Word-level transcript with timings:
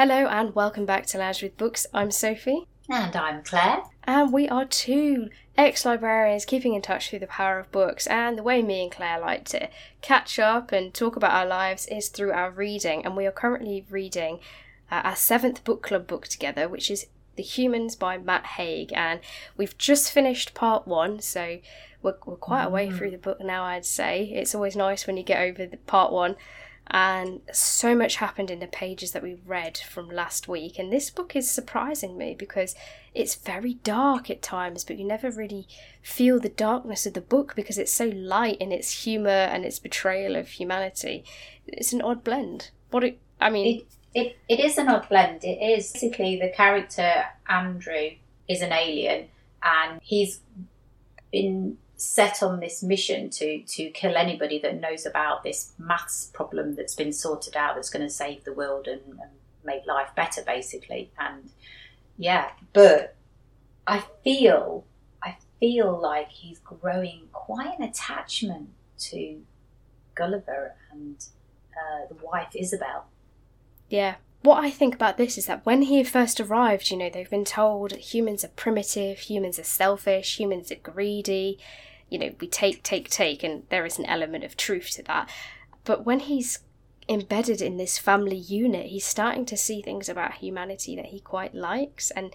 Hello 0.00 0.28
and 0.28 0.54
welcome 0.54 0.86
back 0.86 1.06
to 1.06 1.18
Lounging 1.18 1.48
with 1.48 1.56
Books. 1.56 1.84
I'm 1.92 2.12
Sophie. 2.12 2.68
And 2.88 3.16
I'm 3.16 3.42
Claire. 3.42 3.82
And 4.04 4.32
we 4.32 4.48
are 4.48 4.64
two 4.64 5.28
ex 5.56 5.84
librarians 5.84 6.44
keeping 6.44 6.74
in 6.74 6.82
touch 6.82 7.10
through 7.10 7.18
the 7.18 7.26
power 7.26 7.58
of 7.58 7.72
books. 7.72 8.06
And 8.06 8.38
the 8.38 8.44
way 8.44 8.62
me 8.62 8.84
and 8.84 8.92
Claire 8.92 9.18
like 9.18 9.44
to 9.46 9.68
catch 10.00 10.38
up 10.38 10.70
and 10.70 10.94
talk 10.94 11.16
about 11.16 11.32
our 11.32 11.46
lives 11.46 11.86
is 11.86 12.10
through 12.10 12.30
our 12.30 12.48
reading. 12.48 13.04
And 13.04 13.16
we 13.16 13.26
are 13.26 13.32
currently 13.32 13.86
reading 13.90 14.38
uh, 14.88 15.00
our 15.02 15.16
seventh 15.16 15.64
book 15.64 15.82
club 15.82 16.06
book 16.06 16.28
together, 16.28 16.68
which 16.68 16.92
is 16.92 17.06
The 17.34 17.42
Humans 17.42 17.96
by 17.96 18.18
Matt 18.18 18.46
Haig. 18.46 18.92
And 18.92 19.18
we've 19.56 19.76
just 19.78 20.12
finished 20.12 20.54
part 20.54 20.86
one, 20.86 21.18
so 21.18 21.58
we're, 22.02 22.14
we're 22.24 22.36
quite 22.36 22.66
a 22.66 22.70
way 22.70 22.88
through 22.88 23.10
the 23.10 23.18
book 23.18 23.40
now, 23.40 23.64
I'd 23.64 23.84
say. 23.84 24.26
It's 24.26 24.54
always 24.54 24.76
nice 24.76 25.08
when 25.08 25.16
you 25.16 25.24
get 25.24 25.42
over 25.42 25.66
the 25.66 25.76
part 25.76 26.12
one 26.12 26.36
and 26.90 27.40
so 27.52 27.94
much 27.94 28.16
happened 28.16 28.50
in 28.50 28.60
the 28.60 28.66
pages 28.66 29.12
that 29.12 29.22
we 29.22 29.36
read 29.44 29.76
from 29.76 30.08
last 30.08 30.48
week. 30.48 30.78
And 30.78 30.92
this 30.92 31.10
book 31.10 31.36
is 31.36 31.50
surprising 31.50 32.16
me 32.16 32.34
because 32.38 32.74
it's 33.14 33.34
very 33.34 33.74
dark 33.74 34.30
at 34.30 34.42
times 34.42 34.84
but 34.84 34.98
you 34.98 35.04
never 35.04 35.30
really 35.30 35.66
feel 36.02 36.40
the 36.40 36.48
darkness 36.48 37.04
of 37.04 37.14
the 37.14 37.20
book 37.20 37.54
because 37.54 37.76
it's 37.76 37.92
so 37.92 38.06
light 38.06 38.56
in 38.58 38.72
its 38.72 39.04
humor 39.04 39.28
and 39.28 39.64
its 39.64 39.78
betrayal 39.78 40.36
of 40.36 40.48
humanity. 40.48 41.24
It's 41.66 41.92
an 41.92 42.02
odd 42.02 42.24
blend. 42.24 42.70
What 42.90 43.04
it, 43.04 43.18
i 43.40 43.50
mean 43.50 43.84
it, 44.14 44.28
it, 44.28 44.36
it 44.48 44.60
is 44.60 44.78
an 44.78 44.88
odd 44.88 45.08
blend. 45.08 45.44
It 45.44 45.58
is 45.62 45.92
basically 45.92 46.40
the 46.40 46.50
character 46.50 47.24
andrew 47.48 48.10
is 48.48 48.62
an 48.62 48.72
alien 48.72 49.28
and 49.62 50.00
he's 50.02 50.40
been 51.30 51.76
set 51.98 52.44
on 52.44 52.60
this 52.60 52.80
mission 52.82 53.28
to 53.28 53.60
to 53.62 53.90
kill 53.90 54.16
anybody 54.16 54.60
that 54.60 54.80
knows 54.80 55.04
about 55.04 55.42
this 55.42 55.72
maths 55.78 56.30
problem 56.32 56.76
that's 56.76 56.94
been 56.94 57.12
sorted 57.12 57.56
out 57.56 57.74
that's 57.74 57.90
going 57.90 58.06
to 58.06 58.10
save 58.10 58.44
the 58.44 58.52
world 58.52 58.86
and, 58.86 59.02
and 59.20 59.30
make 59.64 59.84
life 59.86 60.08
better 60.14 60.42
basically. 60.46 61.10
And 61.18 61.50
yeah 62.16 62.50
but 62.72 63.14
i 63.86 64.02
feel 64.24 64.84
i 65.22 65.36
feel 65.60 65.96
like 65.96 66.28
he's 66.30 66.58
growing 66.58 67.22
quite 67.32 67.78
an 67.78 67.84
attachment 67.84 68.68
to 68.98 69.40
gulliver 70.16 70.74
and 70.90 71.24
uh, 71.76 72.06
the 72.08 72.16
wife 72.24 72.48
isabel. 72.54 73.06
Yeah 73.88 74.16
what 74.42 74.62
I 74.62 74.70
think 74.70 74.94
about 74.94 75.16
this 75.16 75.36
is 75.36 75.46
that 75.46 75.66
when 75.66 75.82
he 75.82 76.02
first 76.04 76.40
arrived, 76.40 76.90
you 76.90 76.96
know, 76.96 77.10
they've 77.10 77.28
been 77.28 77.44
told 77.44 77.92
humans 77.92 78.44
are 78.44 78.48
primitive, 78.48 79.18
humans 79.18 79.58
are 79.58 79.64
selfish, 79.64 80.38
humans 80.38 80.70
are 80.70 80.76
greedy, 80.76 81.58
you 82.08 82.18
know, 82.18 82.30
we 82.40 82.46
take, 82.46 82.82
take, 82.82 83.10
take, 83.10 83.42
and 83.42 83.64
there 83.68 83.84
is 83.84 83.98
an 83.98 84.06
element 84.06 84.44
of 84.44 84.56
truth 84.56 84.90
to 84.92 85.02
that. 85.04 85.28
But 85.84 86.06
when 86.06 86.20
he's 86.20 86.60
embedded 87.08 87.60
in 87.60 87.76
this 87.76 87.98
family 87.98 88.36
unit, 88.36 88.86
he's 88.86 89.04
starting 89.04 89.44
to 89.46 89.56
see 89.56 89.82
things 89.82 90.08
about 90.08 90.34
humanity 90.34 90.94
that 90.96 91.06
he 91.06 91.20
quite 91.20 91.54
likes. 91.54 92.10
And 92.12 92.30
mm. 92.30 92.34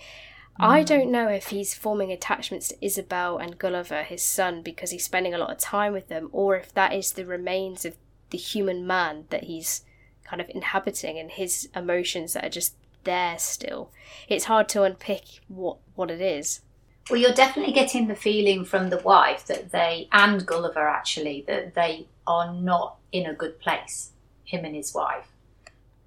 I 0.60 0.84
don't 0.84 1.12
know 1.12 1.30
if 1.30 1.48
he's 1.48 1.74
forming 1.74 2.12
attachments 2.12 2.68
to 2.70 2.86
Isabel 2.86 3.38
and 3.38 3.58
Gulliver, 3.58 4.04
his 4.04 4.24
son, 4.24 4.62
because 4.62 4.92
he's 4.92 5.06
spending 5.06 5.34
a 5.34 5.38
lot 5.38 5.52
of 5.52 5.58
time 5.58 5.94
with 5.94 6.08
them, 6.10 6.30
or 6.32 6.56
if 6.58 6.74
that 6.74 6.94
is 6.94 7.14
the 7.14 7.26
remains 7.26 7.86
of 7.86 7.96
the 8.32 8.38
human 8.38 8.86
man 8.86 9.26
that 9.30 9.46
he's 9.46 9.84
kind 10.24 10.42
of 10.42 10.50
inhabiting 10.50 11.20
and 11.20 11.32
his 11.32 11.70
emotions 11.76 12.34
that 12.34 12.46
are 12.46 12.50
just 12.50 12.76
there 13.04 13.38
still. 13.38 13.92
It's 14.28 14.46
hard 14.46 14.70
to 14.70 14.84
unpick 14.84 15.42
what, 15.48 15.78
what 15.96 16.10
it 16.10 16.22
is. 16.22 16.62
Well, 17.10 17.20
you're 17.20 17.34
definitely 17.34 17.74
getting 17.74 18.08
the 18.08 18.16
feeling 18.16 18.64
from 18.64 18.90
the 18.90 19.00
wife 19.00 19.46
that 19.48 19.72
they, 19.72 20.08
and 20.12 20.46
Gulliver 20.46 20.88
actually, 20.88 21.44
that 21.48 21.76
they 21.76 22.08
are 22.26 22.54
not 22.54 22.98
in 23.12 23.26
a 23.26 23.34
good 23.34 23.60
place, 23.60 24.12
him 24.46 24.64
and 24.64 24.76
his 24.76 24.94
wife. 24.94 25.28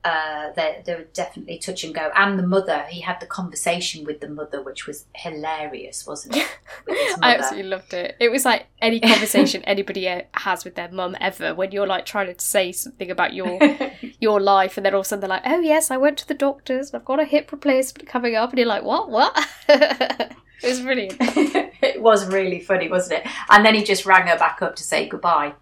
Uh, 0.06 0.52
they're, 0.54 0.82
they're 0.84 1.04
definitely 1.14 1.58
touch 1.58 1.82
and 1.82 1.92
go. 1.92 2.12
And 2.14 2.38
the 2.38 2.46
mother, 2.46 2.84
he 2.88 3.00
had 3.00 3.18
the 3.18 3.26
conversation 3.26 4.04
with 4.04 4.20
the 4.20 4.28
mother, 4.28 4.62
which 4.62 4.86
was 4.86 5.06
hilarious, 5.16 6.06
wasn't 6.06 6.36
it? 6.36 6.46
I 7.20 7.34
absolutely 7.34 7.68
loved 7.68 7.92
it. 7.92 8.14
It 8.20 8.30
was 8.30 8.44
like 8.44 8.66
any 8.80 9.00
conversation 9.00 9.62
anybody 9.64 10.08
has 10.34 10.64
with 10.64 10.76
their 10.76 10.92
mum 10.92 11.16
ever 11.20 11.56
when 11.56 11.72
you're 11.72 11.88
like 11.88 12.06
trying 12.06 12.32
to 12.32 12.40
say 12.40 12.70
something 12.70 13.10
about 13.10 13.34
your 13.34 13.58
your 14.20 14.40
life, 14.40 14.76
and 14.76 14.86
then 14.86 14.94
all 14.94 15.00
of 15.00 15.06
a 15.06 15.08
sudden 15.08 15.22
they're 15.22 15.28
like, 15.28 15.42
"Oh 15.44 15.58
yes, 15.58 15.90
I 15.90 15.96
went 15.96 16.18
to 16.18 16.28
the 16.28 16.34
doctors. 16.34 16.94
I've 16.94 17.04
got 17.04 17.18
a 17.18 17.24
hip 17.24 17.50
replacement 17.50 18.08
coming 18.08 18.36
up," 18.36 18.50
and 18.50 18.60
you're 18.60 18.68
like, 18.68 18.84
"What? 18.84 19.10
What?" 19.10 19.36
It 19.68 20.68
was 20.68 20.80
brilliant. 20.82 21.16
it 21.20 22.00
was 22.00 22.28
really 22.28 22.60
funny, 22.60 22.88
wasn't 22.88 23.20
it? 23.20 23.32
And 23.50 23.66
then 23.66 23.74
he 23.74 23.82
just 23.82 24.06
rang 24.06 24.28
her 24.28 24.38
back 24.38 24.62
up 24.62 24.76
to 24.76 24.84
say 24.84 25.08
goodbye. 25.08 25.54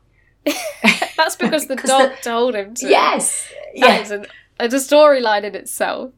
That's 1.16 1.36
because 1.36 1.66
the 1.66 1.76
dog 1.86 2.10
the... 2.16 2.22
told 2.22 2.54
him 2.54 2.74
to. 2.74 2.88
Yes. 2.88 3.48
That 3.74 4.10
yeah. 4.10 4.24
it's 4.60 4.74
a 4.74 4.94
storyline 4.94 5.44
in 5.44 5.54
itself. 5.54 6.12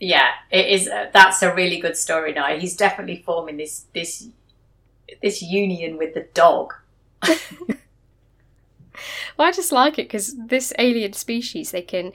Yeah, 0.00 0.30
it 0.50 0.66
is. 0.66 0.88
Uh, 0.88 1.10
that's 1.12 1.42
a 1.42 1.54
really 1.54 1.78
good 1.78 1.96
story. 1.96 2.32
Now 2.32 2.58
he's 2.58 2.76
definitely 2.76 3.22
forming 3.24 3.56
this 3.56 3.84
this 3.94 4.28
this 5.22 5.42
union 5.42 5.96
with 5.96 6.14
the 6.14 6.26
dog. 6.34 6.74
well, 7.28 7.78
I 9.38 9.52
just 9.52 9.70
like 9.70 9.98
it 10.00 10.08
because 10.08 10.34
this 10.36 10.72
alien 10.76 11.12
species 11.12 11.70
they 11.70 11.82
can 11.82 12.12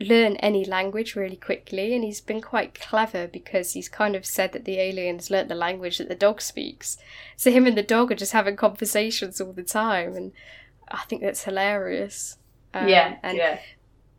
learn 0.00 0.34
any 0.36 0.64
language 0.64 1.14
really 1.14 1.36
quickly, 1.36 1.94
and 1.94 2.02
he's 2.02 2.20
been 2.20 2.40
quite 2.40 2.74
clever 2.74 3.28
because 3.28 3.72
he's 3.72 3.88
kind 3.88 4.16
of 4.16 4.26
said 4.26 4.52
that 4.52 4.64
the 4.64 4.78
aliens 4.78 5.30
learnt 5.30 5.48
the 5.48 5.54
language 5.54 5.98
that 5.98 6.08
the 6.08 6.14
dog 6.14 6.40
speaks. 6.40 6.98
So 7.36 7.52
him 7.52 7.66
and 7.66 7.78
the 7.78 7.82
dog 7.82 8.10
are 8.10 8.16
just 8.16 8.32
having 8.32 8.56
conversations 8.56 9.40
all 9.40 9.52
the 9.52 9.62
time, 9.62 10.16
and 10.16 10.32
I 10.90 11.04
think 11.08 11.22
that's 11.22 11.44
hilarious. 11.44 12.38
Um, 12.74 12.88
yeah, 12.88 13.16
and 13.22 13.36
yeah. 13.36 13.58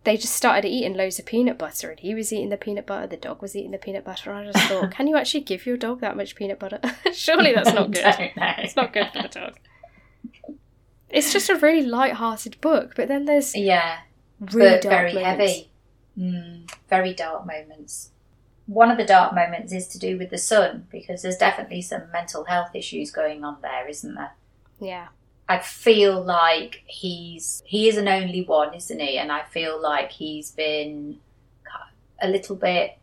They 0.06 0.16
just 0.16 0.34
started 0.34 0.66
eating 0.68 0.96
loads 0.96 1.19
of 1.19 1.25
peanut 1.25 1.57
butter, 1.57 1.90
and 1.90 2.00
he 2.00 2.16
was 2.16 2.31
eating 2.31 2.50
the 2.50 2.57
peanut 2.57 2.85
butter. 2.85 3.07
The 3.07 3.18
dog 3.18 3.41
was 3.41 3.56
eating 3.56 3.72
the 3.72 3.78
peanut 3.78 4.06
butter. 4.06 4.31
I 4.31 4.46
just 4.50 4.66
thought, 4.68 4.91
can 4.96 5.07
you 5.07 5.18
actually 5.18 5.41
give 5.41 5.66
your 5.66 5.78
dog 5.78 6.00
that 6.00 6.16
much 6.16 6.35
peanut 6.35 6.57
butter? 6.57 6.80
Surely 7.13 7.53
that's 7.53 7.74
not 7.74 7.91
good. 7.91 8.03
it's 8.38 8.75
not 8.75 8.94
good 8.94 9.09
for 9.13 9.22
the 9.24 9.28
dog. 9.28 9.57
It's 11.09 11.34
just 11.34 11.50
a 11.50 11.56
really 11.56 11.85
light-hearted 11.85 12.62
book, 12.62 12.94
but 12.96 13.07
then 13.07 13.25
there's 13.25 13.56
yeah, 13.56 14.00
really 14.40 14.78
but 14.78 14.84
very 14.84 15.13
moments. 15.13 15.25
heavy. 15.25 15.72
Mm, 16.18 16.72
very 16.90 17.13
dark 17.13 17.46
moments. 17.46 18.12
One 18.68 18.91
of 18.91 18.97
the 18.97 19.06
dark 19.06 19.34
moments 19.34 19.74
is 19.74 19.88
to 19.90 20.00
do 20.00 20.18
with 20.18 20.30
the 20.30 20.38
son 20.38 20.88
because 20.91 21.24
there's 21.24 21.38
definitely 21.38 21.81
some 21.81 22.12
mental 22.12 22.46
health 22.46 22.75
issues 22.75 23.09
going 23.09 23.44
on 23.44 23.57
there, 23.62 23.88
isn't 23.88 24.13
there? 24.13 24.34
Yeah. 24.80 25.07
I 25.50 25.58
feel 25.58 26.24
like 26.24 26.84
he's 26.86 27.64
he 27.66 27.90
is 27.90 27.98
an 27.98 28.08
only 28.08 28.44
one, 28.44 28.76
isn't 28.76 29.00
he? 29.00 29.18
And 29.18 29.32
I 29.32 29.42
feel 29.46 29.82
like 29.82 30.12
he's 30.12 30.52
been 30.52 31.18
a 32.22 32.28
little 32.28 32.56
bit 32.56 33.00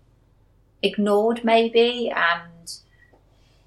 ignored, 0.80 1.40
maybe, 1.42 2.08
and 2.08 2.72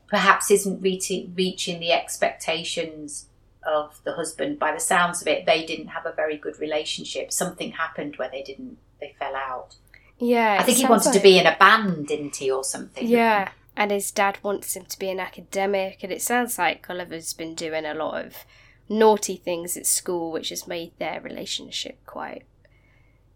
perhaps 0.07 0.50
isn't 0.50 0.81
reaching 0.81 1.34
reaching 1.35 1.81
the 1.81 1.91
expectations 1.91 3.25
of 3.63 4.00
the 4.06 4.13
husband. 4.13 4.59
By 4.59 4.72
the 4.72 4.79
sounds 4.79 5.22
of 5.22 5.28
it, 5.28 5.46
they 5.46 5.66
didn't 5.66 5.88
have 5.88 6.06
a 6.06 6.13
very 6.13 6.38
good 6.38 6.57
relationship. 6.57 7.34
Something 7.34 7.72
happened 7.72 8.16
where 8.16 8.29
they 8.29 8.44
didn't 8.44 8.78
they 9.01 9.13
fell 9.19 9.35
out. 9.35 9.75
Yeah, 10.19 10.57
I 10.57 10.63
think 10.63 10.78
he 10.78 10.85
wanted 10.85 11.07
like... 11.07 11.16
to 11.16 11.22
be 11.22 11.38
in 11.38 11.46
a 11.46 11.57
band, 11.59 12.07
didn't 12.07 12.38
he, 12.38 12.50
or 12.50 12.63
something? 12.63 13.06
Yeah, 13.06 13.50
and 13.75 13.91
his 13.91 14.09
dad 14.09 14.38
wants 14.41 14.73
him 14.78 14.85
to 14.85 14.97
be 14.97 15.09
an 15.09 15.19
academic, 15.19 16.01
and 16.01 16.13
it 16.13 16.22
sounds 16.22 16.57
like 16.57 16.88
Gulliver's 16.88 17.34
been 17.34 17.56
doing 17.56 17.85
a 17.85 17.94
lot 17.94 18.25
of 18.25 18.46
naughty 18.89 19.35
things 19.38 19.77
at 19.77 19.85
school, 19.85 20.31
which 20.31 20.50
has 20.50 20.67
made 20.67 20.91
their 20.97 21.22
relationship 21.22 22.00
quite, 22.05 22.44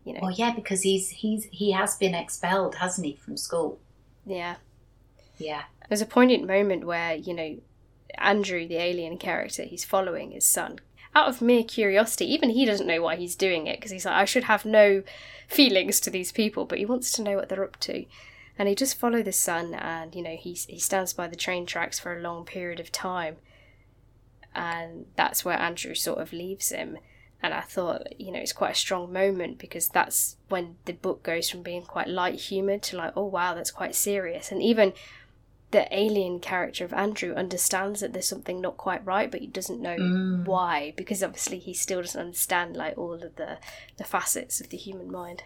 you 0.04 0.14
know. 0.14 0.20
Well, 0.24 0.32
yeah, 0.32 0.54
because 0.54 0.82
he's 0.82 1.10
he's 1.10 1.46
he 1.52 1.72
has 1.72 1.96
been 1.96 2.16
expelled, 2.16 2.76
hasn't 2.76 3.08
he, 3.08 3.16
from 3.16 3.38
school? 3.38 3.80
Yeah. 4.26 4.56
Yeah. 5.38 5.64
There's 5.88 6.02
a 6.02 6.06
poignant 6.06 6.48
moment 6.48 6.86
where 6.86 7.16
you 7.16 7.34
know 7.34 7.58
Andrew, 8.18 8.68
the 8.68 8.78
alien 8.78 9.18
character, 9.18 9.64
he's 9.64 9.86
following 9.86 10.32
his 10.32 10.46
son, 10.46 10.80
out 11.16 11.28
of 11.28 11.42
mere 11.42 11.64
curiosity. 11.64 12.32
Even 12.34 12.50
he 12.50 12.66
doesn't 12.66 12.88
know 12.88 13.02
why 13.02 13.16
he's 13.16 13.36
doing 13.36 13.68
it 13.68 13.78
because 13.78 13.92
he's 13.92 14.06
like, 14.06 14.16
I 14.16 14.26
should 14.26 14.46
have 14.46 14.66
no 14.66 15.04
feelings 15.48 16.00
to 16.02 16.10
these 16.10 16.32
people, 16.32 16.66
but 16.66 16.80
he 16.80 16.86
wants 16.86 17.12
to 17.14 17.24
know 17.24 17.36
what 17.36 17.50
they're 17.50 17.64
up 17.64 17.80
to. 17.82 18.06
And 18.58 18.70
he 18.70 18.76
just 18.76 19.00
follow 19.00 19.24
the 19.24 19.32
son, 19.32 19.74
and 19.74 20.14
you 20.14 20.22
know 20.22 20.36
he 20.36 20.54
he 20.54 20.80
stands 20.80 21.14
by 21.14 21.28
the 21.28 21.36
train 21.36 21.66
tracks 21.66 22.00
for 22.00 22.16
a 22.16 22.22
long 22.22 22.46
period 22.46 22.80
of 22.80 22.92
time, 22.92 23.38
and 24.56 25.06
that's 25.16 25.44
where 25.44 25.58
Andrew 25.58 25.96
sort 25.96 26.20
of 26.20 26.34
leaves 26.34 26.70
him. 26.70 26.98
And 27.42 27.54
I 27.54 27.62
thought, 27.62 28.20
you 28.20 28.32
know, 28.32 28.40
it's 28.40 28.54
quite 28.54 28.72
a 28.72 28.76
strong 28.76 29.12
moment 29.12 29.58
because 29.58 29.90
that's 29.90 30.38
when 30.48 30.78
the 30.86 30.94
book 30.94 31.24
goes 31.24 31.50
from 31.50 31.62
being 31.62 31.82
quite 31.82 32.08
light 32.08 32.36
humoured 32.36 32.84
to 32.84 32.98
like, 32.98 33.14
oh 33.18 33.26
wow, 33.26 33.54
that's 33.54 33.72
quite 33.72 33.96
serious. 33.96 34.52
And 34.52 34.62
even 34.62 34.94
the 35.72 35.88
alien 35.94 36.40
character 36.40 36.86
of 36.86 36.94
Andrew 36.94 37.34
understands 37.34 38.00
that 38.00 38.14
there's 38.14 38.30
something 38.30 38.62
not 38.62 38.78
quite 38.78 39.04
right, 39.06 39.30
but 39.30 39.42
he 39.42 39.48
doesn't 39.48 39.82
know 39.82 39.98
mm. 39.98 40.46
why 40.46 40.94
because 40.96 41.24
obviously 41.24 41.58
he 41.58 41.74
still 41.74 42.02
doesn't 42.02 42.22
understand 42.22 42.78
like 42.78 42.96
all 42.98 43.16
of 43.16 43.36
the 43.36 43.58
the 43.98 44.04
facets 44.04 44.62
of 44.62 44.70
the 44.70 44.78
human 44.78 45.12
mind. 45.12 45.44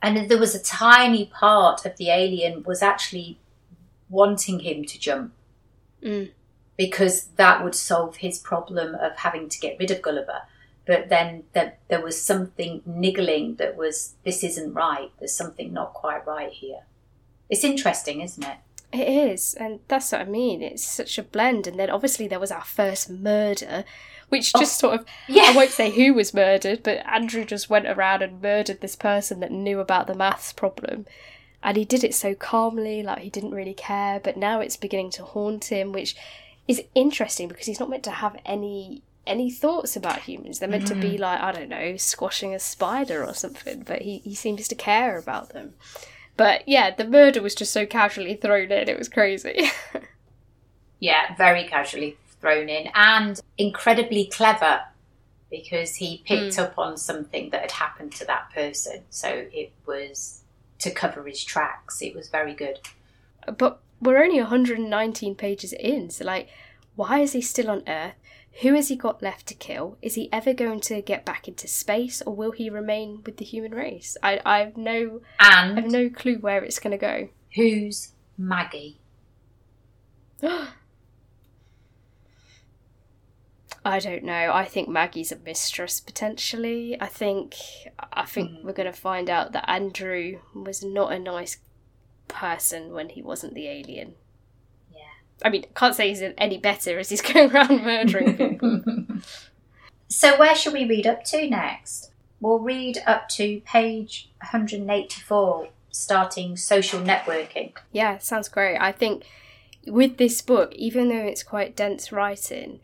And 0.00 0.30
there 0.30 0.38
was 0.38 0.54
a 0.54 0.62
tiny 0.62 1.26
part 1.26 1.84
of 1.84 1.96
the 1.96 2.10
alien 2.10 2.62
was 2.62 2.80
actually 2.82 3.40
wanting 4.08 4.60
him 4.60 4.84
to 4.84 4.98
jump 4.98 5.32
mm. 6.02 6.30
Because 6.78 7.26
that 7.36 7.62
would 7.62 7.74
solve 7.74 8.16
his 8.16 8.38
problem 8.38 8.94
of 8.94 9.16
having 9.16 9.50
to 9.50 9.58
get 9.58 9.76
rid 9.78 9.90
of 9.90 10.00
Gulliver. 10.00 10.42
but 10.86 11.10
then 11.10 11.44
there, 11.52 11.74
there 11.88 12.02
was 12.02 12.18
something 12.20 12.80
niggling 12.86 13.56
that 13.56 13.76
was 13.76 14.14
this 14.24 14.42
isn't 14.42 14.72
right. 14.72 15.10
There's 15.18 15.36
something 15.36 15.70
not 15.70 15.92
quite 15.92 16.26
right 16.26 16.50
here. 16.50 16.86
It's 17.50 17.62
interesting, 17.62 18.22
isn't 18.22 18.42
it? 18.42 18.56
It 18.90 19.06
is, 19.06 19.52
and 19.52 19.80
that's 19.88 20.12
what 20.12 20.22
I 20.22 20.24
mean. 20.24 20.62
It's 20.62 20.82
such 20.82 21.18
a 21.18 21.22
blend. 21.22 21.66
And 21.66 21.78
then 21.78 21.90
obviously 21.90 22.26
there 22.26 22.40
was 22.40 22.50
our 22.50 22.64
first 22.64 23.10
murder, 23.10 23.84
which 24.30 24.54
just 24.54 24.82
oh, 24.82 24.88
sort 24.88 25.00
of 25.00 25.06
Yeah. 25.28 25.42
I 25.48 25.56
won't 25.56 25.72
say 25.72 25.90
who 25.90 26.14
was 26.14 26.32
murdered, 26.32 26.82
but 26.82 27.04
Andrew 27.06 27.44
just 27.44 27.68
went 27.68 27.86
around 27.86 28.22
and 28.22 28.40
murdered 28.40 28.80
this 28.80 28.96
person 28.96 29.40
that 29.40 29.52
knew 29.52 29.80
about 29.80 30.06
the 30.06 30.14
maths 30.14 30.54
problem. 30.54 31.04
And 31.62 31.76
he 31.76 31.84
did 31.84 32.02
it 32.02 32.14
so 32.14 32.34
calmly, 32.34 33.02
like 33.02 33.18
he 33.18 33.28
didn't 33.30 33.50
really 33.50 33.74
care, 33.74 34.20
but 34.20 34.38
now 34.38 34.60
it's 34.60 34.76
beginning 34.78 35.10
to 35.12 35.24
haunt 35.24 35.66
him, 35.66 35.92
which 35.92 36.16
is 36.68 36.82
interesting 36.94 37.48
because 37.48 37.66
he's 37.66 37.80
not 37.80 37.90
meant 37.90 38.04
to 38.04 38.10
have 38.10 38.36
any 38.46 39.02
any 39.26 39.50
thoughts 39.50 39.94
about 39.94 40.20
humans. 40.20 40.58
They're 40.58 40.70
meant 40.70 40.86
to 40.86 40.94
be 40.94 41.16
mm. 41.16 41.18
like, 41.18 41.38
I 41.40 41.52
don't 41.52 41.68
know, 41.68 41.98
squashing 41.98 42.54
a 42.54 42.58
spider 42.58 43.22
or 43.26 43.34
something, 43.34 43.82
but 43.86 44.00
he, 44.00 44.18
he 44.20 44.34
seems 44.34 44.68
to 44.68 44.74
care 44.74 45.18
about 45.18 45.50
them. 45.50 45.74
But 46.38 46.66
yeah, 46.66 46.94
the 46.94 47.06
murder 47.06 47.42
was 47.42 47.54
just 47.54 47.70
so 47.70 47.84
casually 47.84 48.36
thrown 48.36 48.72
in, 48.72 48.88
it 48.88 48.96
was 48.96 49.10
crazy. 49.10 49.70
Yeah, 51.00 51.34
very 51.36 51.64
casually 51.64 52.16
thrown 52.40 52.68
in 52.68 52.88
and 52.94 53.40
incredibly 53.56 54.26
clever 54.26 54.80
because 55.50 55.96
he 55.96 56.22
picked 56.24 56.56
mm. 56.56 56.62
up 56.62 56.78
on 56.78 56.96
something 56.96 57.50
that 57.50 57.62
had 57.62 57.72
happened 57.72 58.12
to 58.12 58.24
that 58.26 58.50
person. 58.52 59.02
So 59.10 59.46
it 59.52 59.72
was 59.86 60.42
to 60.80 60.90
cover 60.90 61.24
his 61.24 61.42
tracks. 61.42 62.02
It 62.02 62.14
was 62.14 62.28
very 62.28 62.54
good. 62.54 62.80
but 63.56 63.80
we're 64.00 64.22
only 64.22 64.38
119 64.40 65.34
pages 65.34 65.72
in, 65.72 66.10
so 66.10 66.24
like, 66.24 66.48
why 66.96 67.20
is 67.20 67.32
he 67.32 67.40
still 67.40 67.70
on 67.70 67.82
Earth? 67.88 68.14
Who 68.62 68.74
has 68.74 68.88
he 68.88 68.96
got 68.96 69.22
left 69.22 69.46
to 69.48 69.54
kill? 69.54 69.98
Is 70.02 70.14
he 70.16 70.28
ever 70.32 70.52
going 70.52 70.80
to 70.80 71.00
get 71.00 71.24
back 71.24 71.46
into 71.46 71.68
space, 71.68 72.20
or 72.22 72.34
will 72.34 72.50
he 72.52 72.68
remain 72.70 73.22
with 73.24 73.36
the 73.36 73.44
human 73.44 73.72
race? 73.72 74.16
I 74.22 74.40
I 74.44 74.58
have 74.60 74.76
no 74.76 75.20
I 75.38 75.72
have 75.76 75.86
no 75.90 76.08
clue 76.10 76.38
where 76.38 76.64
it's 76.64 76.80
going 76.80 76.90
to 76.92 76.98
go. 76.98 77.28
who's 77.54 78.12
Maggie? 78.36 78.98
I 83.84 84.00
don't 84.00 84.24
know. 84.24 84.52
I 84.52 84.64
think 84.64 84.88
Maggie's 84.88 85.32
a 85.32 85.36
mistress 85.36 86.00
potentially. 86.00 86.96
I 87.00 87.06
think 87.06 87.54
I 88.12 88.24
think 88.26 88.50
Mm. 88.50 88.64
we're 88.64 88.72
going 88.72 88.92
to 88.92 88.98
find 88.98 89.30
out 89.30 89.52
that 89.52 89.68
Andrew 89.70 90.40
was 90.54 90.82
not 90.82 91.12
a 91.12 91.18
nice 91.18 91.58
person 92.28 92.92
when 92.92 93.10
he 93.10 93.22
wasn't 93.22 93.54
the 93.54 93.66
alien. 93.68 94.14
Yeah. 94.92 95.00
I 95.44 95.48
mean, 95.48 95.66
can't 95.74 95.94
say 95.94 96.08
he's 96.08 96.22
any 96.36 96.58
better 96.58 96.98
as 96.98 97.10
he's 97.10 97.22
going 97.32 97.50
around 97.50 97.82
murdering 97.82 98.36
people. 98.36 98.82
so 100.08 100.38
where 100.38 100.54
should 100.54 100.72
we 100.72 100.84
read 100.84 101.06
up 101.06 101.24
to 101.24 101.48
next? 101.48 102.12
We'll 102.40 102.60
read 102.60 103.02
up 103.06 103.28
to 103.30 103.60
page 103.62 104.30
184, 104.42 105.68
starting 105.90 106.56
social 106.56 107.00
networking. 107.00 107.72
Yeah, 107.90 108.18
sounds 108.18 108.48
great. 108.48 108.78
I 108.78 108.92
think 108.92 109.24
with 109.86 110.18
this 110.18 110.40
book, 110.40 110.72
even 110.74 111.08
though 111.08 111.16
it's 111.16 111.42
quite 111.42 111.74
dense 111.74 112.12
writing, 112.12 112.80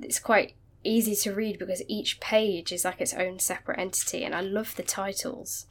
it's 0.00 0.20
quite 0.20 0.54
easy 0.84 1.14
to 1.14 1.34
read 1.34 1.58
because 1.58 1.82
each 1.88 2.20
page 2.20 2.72
is 2.72 2.84
like 2.84 3.00
its 3.00 3.14
own 3.14 3.38
separate 3.38 3.78
entity, 3.78 4.24
and 4.24 4.34
I 4.34 4.40
love 4.40 4.76
the 4.76 4.82
titles. 4.82 5.66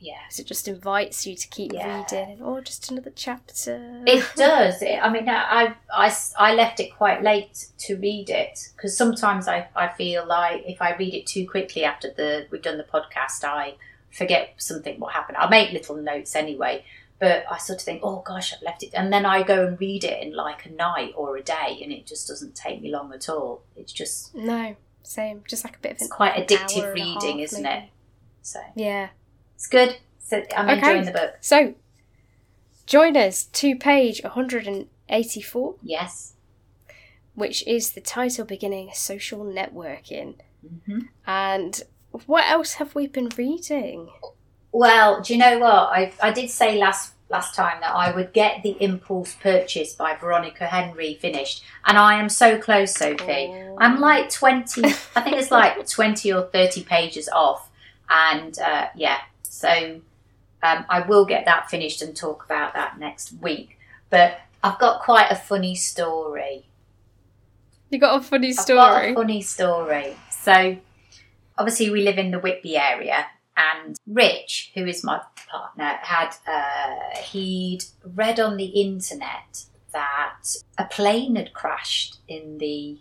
Yeah. 0.00 0.14
because 0.26 0.38
it 0.40 0.46
just 0.46 0.66
invites 0.66 1.26
you 1.26 1.36
to 1.36 1.48
keep 1.48 1.72
Yeah. 1.72 2.00
reading 2.02 2.30
and 2.32 2.42
oh 2.42 2.60
just 2.60 2.90
another 2.90 3.12
chapter 3.14 4.02
It 4.06 4.24
does. 4.34 4.80
It, 4.82 4.98
I 5.02 5.08
mean, 5.10 5.28
I, 5.28 5.74
I, 5.92 6.16
I 6.38 6.54
left 6.54 6.80
it 6.80 6.94
quite 6.96 7.22
late 7.22 7.66
to 7.80 7.96
read 7.96 8.30
it 8.30 8.70
because 8.74 8.96
sometimes 8.96 9.46
I, 9.46 9.68
I 9.76 9.88
feel 9.88 10.26
like 10.26 10.62
if 10.66 10.80
I 10.80 10.96
read 10.96 11.14
it 11.14 11.26
too 11.26 11.46
quickly 11.46 11.84
after 11.84 12.10
the 12.10 12.46
we've 12.50 12.62
done 12.62 12.78
the 12.78 12.84
podcast, 12.84 13.44
I 13.44 13.74
forget 14.10 14.54
something 14.56 14.98
what 14.98 15.12
happened. 15.12 15.36
I 15.38 15.48
make 15.48 15.72
little 15.72 15.96
notes 15.96 16.34
anyway, 16.34 16.84
but 17.18 17.44
I 17.50 17.58
sort 17.58 17.78
of 17.80 17.84
think, 17.84 18.00
oh 18.02 18.22
gosh, 18.26 18.54
I've 18.54 18.62
left 18.62 18.82
it, 18.82 18.90
and 18.94 19.12
then 19.12 19.26
I 19.26 19.42
go 19.42 19.66
and 19.66 19.78
read 19.78 20.04
it 20.04 20.22
in 20.22 20.34
like 20.34 20.64
a 20.66 20.70
night 20.70 21.12
or 21.16 21.36
a 21.36 21.42
day, 21.42 21.78
and 21.82 21.92
it 21.92 22.06
just 22.06 22.26
doesn't 22.26 22.54
take 22.54 22.80
me 22.80 22.90
long 22.90 23.12
at 23.12 23.28
all. 23.28 23.62
It's 23.76 23.92
just 23.92 24.34
no 24.34 24.76
same 25.02 25.42
just 25.48 25.64
like 25.64 25.76
a 25.76 25.78
bit 25.80 25.92
of 25.92 25.98
it's 26.00 26.10
quite 26.10 26.34
addictive 26.34 26.82
hour 26.84 26.90
and 26.90 26.98
a 26.98 27.02
reading, 27.02 27.38
half, 27.38 27.44
isn't 27.46 27.62
maybe. 27.62 27.84
it? 27.84 27.90
So 28.42 28.60
yeah 28.74 29.08
it's 29.60 29.66
good. 29.66 29.98
So 30.18 30.42
I'm 30.56 30.70
Okay. 30.70 30.78
enjoying 30.78 31.04
the 31.04 31.12
book. 31.12 31.34
so 31.40 31.74
join 32.86 33.14
us 33.16 33.44
to 33.44 33.76
page 33.76 34.22
184 34.24 35.74
Yes. 35.82 36.32
which 37.34 37.66
is 37.66 37.90
the 37.92 38.00
title 38.00 38.44
beginning 38.44 38.90
social 38.94 39.44
networking 39.44 40.36
hmm 40.86 41.00
and 41.26 41.82
what 42.26 42.48
else 42.48 42.74
have 42.74 42.94
we 42.94 43.06
been 43.06 43.28
reading 43.36 44.08
Well, 44.72 45.20
do 45.20 45.32
you 45.34 45.38
know 45.38 45.58
what? 45.58 45.88
I, 45.98 46.12
I 46.22 46.30
did 46.32 46.48
say 46.50 46.78
last 46.78 47.14
last 47.28 47.54
time 47.54 47.80
that 47.80 47.94
I 47.94 48.12
would 48.14 48.32
get 48.32 48.62
the 48.62 48.76
Impulse 48.80 49.34
Purchase 49.34 49.94
by 49.94 50.14
Veronica 50.16 50.66
Henry 50.66 51.14
finished, 51.14 51.62
and 51.86 51.96
I 51.98 52.18
am 52.20 52.28
so 52.28 52.56
close, 52.58 52.94
Sophie. 52.94 53.48
Oh. 53.50 53.76
I'm 53.80 53.98
like 54.00 54.30
twenty. 54.30 54.82
I 55.16 55.20
think 55.22 55.36
it's 55.36 55.50
like 55.50 55.88
twenty 55.96 56.32
or 56.32 56.42
thirty 56.42 56.82
pages 56.84 57.28
off, 57.28 57.68
and 58.08 58.56
uh, 58.60 58.88
yeah, 58.96 59.18
so 59.50 60.00
um, 60.62 60.84
I 60.88 61.00
will 61.00 61.24
get 61.24 61.44
that 61.46 61.68
finished 61.68 62.02
and 62.02 62.16
talk 62.16 62.44
about 62.44 62.72
that 62.74 62.98
next 62.98 63.32
week. 63.42 63.78
But 64.08 64.40
I've 64.62 64.78
got 64.78 65.02
quite 65.02 65.30
a 65.30 65.34
funny 65.34 65.74
story. 65.74 66.66
you 67.90 67.98
got 67.98 68.20
a 68.20 68.22
funny 68.22 68.50
I've 68.50 68.56
got 68.56 68.62
story 68.62 69.12
a 69.12 69.14
funny 69.14 69.42
story. 69.42 70.16
So, 70.30 70.76
obviously, 71.58 71.90
we 71.90 72.02
live 72.02 72.16
in 72.16 72.30
the 72.30 72.38
Whitby 72.38 72.76
area, 72.76 73.26
and 73.56 73.96
Rich, 74.06 74.70
who 74.74 74.86
is 74.86 75.02
my 75.02 75.20
partner, 75.50 75.98
had 76.02 76.30
uh, 76.46 77.18
he'd 77.20 77.84
read 78.04 78.38
on 78.38 78.56
the 78.56 78.66
internet 78.66 79.64
that 79.92 80.44
a 80.78 80.84
plane 80.84 81.34
had 81.34 81.52
crashed 81.52 82.18
in 82.28 82.58
the 82.58 82.98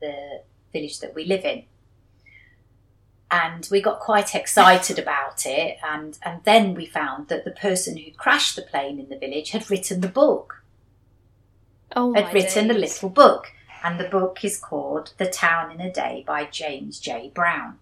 the 0.00 0.42
village 0.72 1.00
that 1.00 1.14
we 1.14 1.24
live 1.24 1.44
in. 1.44 1.64
And 3.30 3.68
we 3.70 3.82
got 3.82 4.00
quite 4.00 4.34
excited 4.34 4.98
about 4.98 5.44
it, 5.44 5.76
and, 5.84 6.18
and 6.24 6.40
then 6.44 6.74
we 6.74 6.86
found 6.86 7.28
that 7.28 7.44
the 7.44 7.50
person 7.50 7.98
who 7.98 8.10
crashed 8.12 8.56
the 8.56 8.62
plane 8.62 8.98
in 8.98 9.10
the 9.10 9.18
village 9.18 9.50
had 9.50 9.70
written 9.70 10.00
the 10.00 10.08
book 10.08 10.62
oh 11.94 12.12
my 12.12 12.20
had 12.20 12.34
written 12.34 12.68
the 12.68 12.74
days. 12.74 12.94
little 12.94 13.10
book, 13.10 13.52
and 13.82 13.98
the 13.98 14.08
book 14.08 14.44
is 14.44 14.58
called 14.58 15.12
The 15.18 15.26
Town 15.26 15.70
in 15.70 15.80
a 15.80 15.92
Day 15.92 16.24
by 16.26 16.44
James 16.44 16.98
J. 16.98 17.30
Brown. 17.34 17.78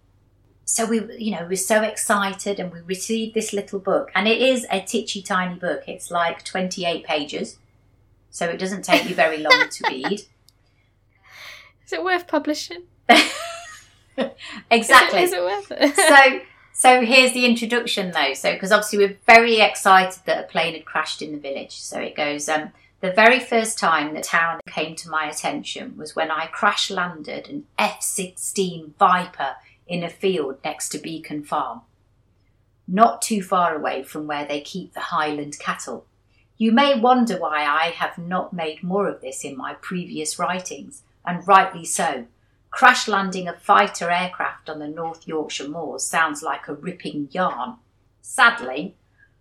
So 0.64 0.84
we, 0.84 1.00
you 1.16 1.30
know, 1.30 1.42
we 1.42 1.50
were 1.50 1.56
so 1.56 1.82
excited, 1.82 2.58
and 2.58 2.72
we 2.72 2.80
received 2.80 3.34
this 3.34 3.52
little 3.52 3.78
book, 3.78 4.10
and 4.14 4.26
it 4.26 4.42
is 4.42 4.66
a 4.70 4.80
titchy 4.80 5.22
tiny 5.22 5.58
book. 5.58 5.84
It's 5.86 6.10
like 6.10 6.44
twenty-eight 6.44 7.04
pages, 7.04 7.58
so 8.30 8.48
it 8.48 8.58
doesn't 8.58 8.82
take 8.82 9.08
you 9.08 9.14
very 9.14 9.38
long 9.38 9.68
to 9.70 9.84
read. 9.88 10.22
is 11.84 11.92
it 11.92 12.02
worth 12.02 12.26
publishing 12.26 12.82
Exactly. 14.70 15.22
is 15.22 15.32
it, 15.32 15.38
is 15.38 15.42
it 15.42 15.42
worth 15.42 15.72
it 15.72 15.96
so 15.96 16.40
so 16.72 17.04
here's 17.04 17.32
the 17.32 17.46
introduction 17.46 18.10
though 18.12 18.34
so 18.34 18.52
because 18.52 18.72
obviously 18.72 18.98
we're 18.98 19.16
very 19.26 19.60
excited 19.60 20.20
that 20.26 20.44
a 20.44 20.46
plane 20.46 20.74
had 20.74 20.84
crashed 20.84 21.22
in 21.22 21.32
the 21.32 21.38
village 21.38 21.80
so 21.80 21.98
it 21.98 22.14
goes 22.14 22.48
um 22.48 22.72
the 23.00 23.12
very 23.12 23.40
first 23.40 23.78
time 23.78 24.14
the 24.14 24.20
town 24.20 24.60
came 24.66 24.96
to 24.96 25.10
my 25.10 25.26
attention 25.26 25.96
was 25.96 26.16
when 26.16 26.30
I 26.30 26.46
crash 26.46 26.90
landed 26.90 27.48
an 27.48 27.64
F 27.78 28.02
16 28.02 28.94
Viper 28.98 29.56
in 29.86 30.02
a 30.02 30.08
field 30.08 30.58
next 30.64 30.88
to 30.90 30.98
Beacon 30.98 31.44
Farm, 31.44 31.82
not 32.88 33.20
too 33.20 33.42
far 33.42 33.74
away 33.74 34.02
from 34.02 34.26
where 34.26 34.46
they 34.46 34.60
keep 34.60 34.94
the 34.94 35.00
Highland 35.00 35.58
cattle. 35.58 36.06
You 36.56 36.72
may 36.72 36.98
wonder 36.98 37.38
why 37.38 37.64
I 37.64 37.90
have 37.90 38.16
not 38.16 38.54
made 38.54 38.82
more 38.82 39.08
of 39.08 39.20
this 39.20 39.44
in 39.44 39.56
my 39.56 39.74
previous 39.74 40.38
writings, 40.38 41.02
and 41.24 41.46
rightly 41.46 41.84
so. 41.84 42.26
Crash 42.76 43.08
landing 43.08 43.48
a 43.48 43.54
fighter 43.54 44.10
aircraft 44.10 44.68
on 44.68 44.80
the 44.80 44.86
North 44.86 45.26
Yorkshire 45.26 45.66
moors 45.66 46.04
sounds 46.04 46.42
like 46.42 46.68
a 46.68 46.74
ripping 46.74 47.30
yarn. 47.32 47.76
Sadly, 48.20 48.94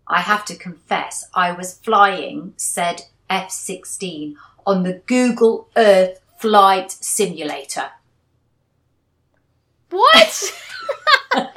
I 0.08 0.22
have 0.22 0.46
to 0.46 0.56
confess 0.56 1.26
I 1.34 1.52
was 1.52 1.78
flying 1.78 2.54
said 2.56 3.02
F 3.30 3.52
16 3.52 4.38
on 4.66 4.84
the 4.84 5.02
Google 5.06 5.68
Earth 5.76 6.22
Flight 6.38 6.92
Simulator. 6.92 7.90
what 9.90 10.54
it 11.36 11.50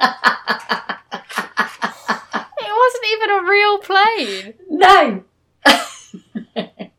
wasn't 2.59 3.05
even 3.13 3.29
a 3.29 3.41
real 3.49 3.77
plane 3.77 4.53
No! 4.69 5.23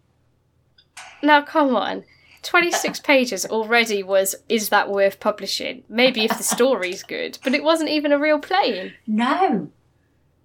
Now, 1.23 1.43
come 1.43 1.77
on. 1.77 2.05
26 2.43 3.01
pages 3.05 3.47
already 3.47 4.03
was 4.03 4.35
is 4.49 4.69
that 4.71 4.89
worth 4.89 5.21
publishing? 5.21 5.85
Maybe 5.89 6.25
if 6.25 6.37
the 6.37 6.45
story's 6.45 7.03
good, 7.03 7.39
but 7.45 7.55
it 7.55 7.63
wasn't 7.63 7.91
even 7.91 8.13
a 8.13 8.19
real 8.19 8.39
plane. 8.39 8.95
No! 9.07 9.71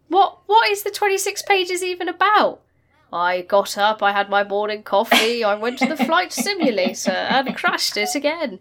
What 0.08 0.40
what 0.46 0.70
is 0.70 0.84
the 0.84 0.92
26 0.92 1.42
pages 1.44 1.84
even 1.84 2.08
about? 2.08 2.62
I 3.14 3.44
got 3.44 3.78
up, 3.78 4.04
I 4.04 4.12
had 4.12 4.30
my 4.30 4.44
morning 4.44 4.84
coffee, 4.84 5.44
I 5.44 5.56
went 5.56 5.80
to 5.80 5.86
the 5.86 5.96
flight 5.96 6.34
simulator 6.34 7.12
and 7.12 7.56
crashed 7.56 7.96
it 7.96 8.14
again. 8.14 8.60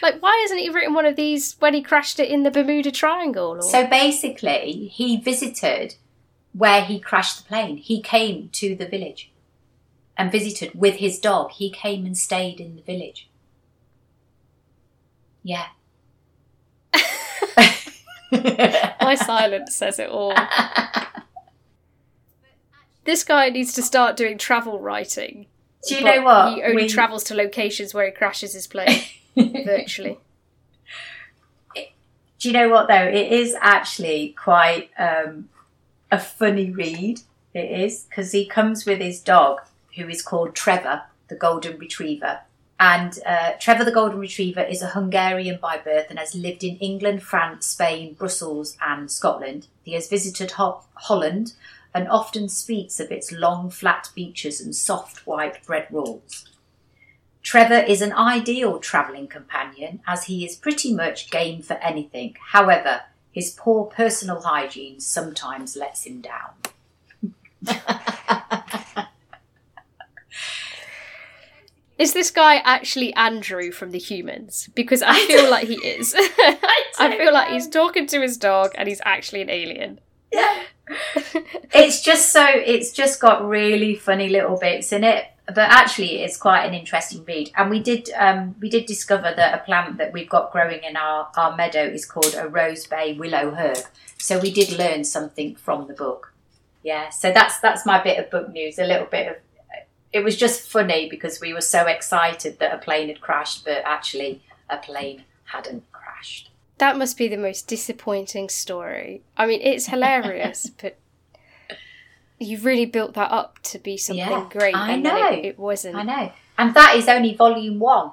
Like, 0.00 0.22
why 0.22 0.38
hasn't 0.42 0.60
he 0.60 0.70
written 0.70 0.94
one 0.94 1.06
of 1.06 1.16
these 1.16 1.56
when 1.58 1.74
he 1.74 1.82
crashed 1.82 2.20
it 2.20 2.30
in 2.30 2.44
the 2.44 2.50
Bermuda 2.50 2.92
Triangle? 2.92 3.56
Or... 3.56 3.62
So 3.62 3.86
basically, 3.86 4.88
he 4.92 5.16
visited 5.16 5.96
where 6.52 6.82
he 6.82 7.00
crashed 7.00 7.38
the 7.38 7.48
plane. 7.48 7.78
He 7.78 8.00
came 8.00 8.48
to 8.52 8.76
the 8.76 8.86
village 8.86 9.30
and 10.16 10.32
visited 10.32 10.72
with 10.74 10.96
his 10.96 11.18
dog. 11.18 11.52
He 11.52 11.70
came 11.70 12.06
and 12.06 12.16
stayed 12.16 12.60
in 12.60 12.76
the 12.76 12.82
village. 12.82 13.28
Yeah. 15.42 15.66
My 19.00 19.14
silence 19.14 19.74
says 19.74 19.98
it 19.98 20.08
all. 20.08 20.34
This 23.04 23.22
guy 23.22 23.50
needs 23.50 23.72
to 23.74 23.82
start 23.82 24.16
doing 24.16 24.36
travel 24.36 24.80
writing. 24.80 25.46
Do 25.88 25.94
you 25.94 26.04
know 26.04 26.22
what? 26.22 26.54
He 26.54 26.62
only 26.62 26.82
We- 26.84 26.88
travels 26.88 27.22
to 27.24 27.34
locations 27.34 27.94
where 27.94 28.06
he 28.06 28.10
crashes 28.10 28.52
his 28.54 28.66
plane 28.66 29.02
virtually. 29.36 30.18
Do 31.74 32.48
you 32.48 32.52
know 32.52 32.68
what 32.68 32.88
though? 32.88 32.94
It 33.08 33.30
is 33.32 33.54
actually 33.60 34.34
quite 34.38 34.90
um, 34.98 35.48
a 36.10 36.18
funny 36.18 36.70
read. 36.70 37.20
It 37.54 37.70
is 37.80 38.06
because 38.08 38.32
he 38.32 38.44
comes 38.46 38.84
with 38.84 38.98
his 39.00 39.20
dog, 39.20 39.60
who 39.96 40.08
is 40.08 40.22
called 40.22 40.54
Trevor, 40.54 41.02
the 41.28 41.36
golden 41.36 41.78
retriever. 41.78 42.40
And 42.78 43.18
uh, 43.24 43.52
Trevor 43.58 43.84
the 43.84 43.92
golden 43.92 44.18
retriever 44.18 44.60
is 44.60 44.82
a 44.82 44.88
Hungarian 44.88 45.58
by 45.60 45.78
birth 45.78 46.06
and 46.10 46.18
has 46.18 46.34
lived 46.34 46.62
in 46.62 46.76
England, 46.76 47.22
France, 47.22 47.66
Spain, 47.66 48.14
Brussels, 48.14 48.76
and 48.86 49.10
Scotland. 49.10 49.68
He 49.82 49.94
has 49.94 50.08
visited 50.08 50.52
Ho- 50.52 50.82
Holland 50.94 51.54
and 51.94 52.08
often 52.08 52.50
speaks 52.50 53.00
of 53.00 53.10
its 53.10 53.32
long, 53.32 53.70
flat 53.70 54.10
beaches 54.14 54.60
and 54.60 54.76
soft 54.76 55.26
white 55.26 55.64
bread 55.64 55.86
rolls. 55.90 56.46
Trevor 57.42 57.78
is 57.78 58.02
an 58.02 58.12
ideal 58.12 58.78
travelling 58.78 59.28
companion 59.28 60.00
as 60.06 60.24
he 60.24 60.44
is 60.44 60.56
pretty 60.56 60.92
much 60.92 61.30
game 61.30 61.62
for 61.62 61.74
anything. 61.74 62.34
However, 62.50 63.02
his 63.32 63.50
poor 63.50 63.84
personal 63.84 64.40
hygiene 64.40 65.00
sometimes 65.00 65.76
lets 65.76 66.04
him 66.04 66.20
down. 66.20 66.50
Is 71.98 72.12
this 72.12 72.30
guy 72.30 72.56
actually 72.56 73.14
Andrew 73.14 73.72
from 73.72 73.90
The 73.90 73.98
Humans? 73.98 74.68
Because 74.74 75.02
I 75.02 75.18
feel 75.26 75.50
like 75.50 75.66
he 75.66 75.76
is. 75.76 76.14
I 76.18 76.58
I, 76.98 77.16
feel 77.16 77.32
like 77.32 77.48
he's 77.48 77.68
talking 77.68 78.06
to 78.08 78.20
his 78.20 78.36
dog 78.36 78.72
and 78.76 78.88
he's 78.88 79.00
actually 79.04 79.42
an 79.42 79.50
alien. 79.50 80.00
Yeah. 80.32 80.62
it's 81.74 82.02
just 82.02 82.32
so 82.32 82.44
it's 82.48 82.92
just 82.92 83.20
got 83.20 83.46
really 83.46 83.96
funny 83.96 84.28
little 84.28 84.56
bits 84.56 84.92
in 84.92 85.02
it 85.02 85.24
but 85.46 85.58
actually 85.58 86.22
it's 86.22 86.36
quite 86.36 86.64
an 86.64 86.74
interesting 86.74 87.24
read 87.24 87.50
and 87.56 87.70
we 87.70 87.80
did 87.80 88.08
um, 88.16 88.54
we 88.60 88.70
did 88.70 88.86
discover 88.86 89.32
that 89.36 89.60
a 89.60 89.64
plant 89.64 89.98
that 89.98 90.12
we've 90.12 90.28
got 90.28 90.52
growing 90.52 90.84
in 90.84 90.96
our, 90.96 91.28
our 91.36 91.56
meadow 91.56 91.82
is 91.82 92.04
called 92.06 92.36
a 92.36 92.48
rose 92.48 92.86
bay 92.86 93.14
willow 93.14 93.50
herb 93.50 93.78
so 94.16 94.38
we 94.38 94.52
did 94.52 94.78
learn 94.78 95.02
something 95.02 95.56
from 95.56 95.88
the 95.88 95.92
book 95.92 96.32
yeah 96.84 97.08
so 97.10 97.32
that's 97.32 97.58
that's 97.58 97.84
my 97.84 98.00
bit 98.00 98.18
of 98.18 98.30
book 98.30 98.52
news 98.52 98.78
a 98.78 98.84
little 98.84 99.06
bit 99.06 99.26
of 99.28 99.36
it 100.12 100.24
was 100.24 100.36
just 100.36 100.68
funny 100.70 101.08
because 101.08 101.40
we 101.40 101.52
were 101.52 101.60
so 101.60 101.86
excited 101.86 102.58
that 102.58 102.72
a 102.74 102.78
plane 102.78 103.08
had 103.08 103.20
crashed 103.20 103.64
but 103.64 103.82
actually 103.84 104.42
a 104.70 104.76
plane 104.78 105.24
hadn't 105.44 105.84
crashed 105.92 106.50
That 106.78 106.96
must 106.98 107.16
be 107.18 107.28
the 107.28 107.36
most 107.36 107.68
disappointing 107.68 108.48
story. 108.48 109.22
I 109.36 109.46
mean, 109.46 109.60
it's 109.62 109.86
hilarious, 109.86 110.70
but 110.82 110.96
you 112.38 112.58
really 112.58 112.84
built 112.86 113.14
that 113.14 113.30
up 113.30 113.58
to 113.62 113.78
be 113.78 113.96
something 113.96 114.18
Yeah, 114.28 114.46
great, 114.50 114.74
I 114.74 114.92
and 114.92 115.02
know. 115.02 115.28
it, 115.32 115.44
it 115.44 115.58
wasn't. 115.58 115.96
i 115.96 116.02
know 116.02 116.32
and 116.58 116.74
that 116.74 116.96
is 116.96 117.08
only 117.08 117.34
volume 117.34 117.78
one 117.78 118.10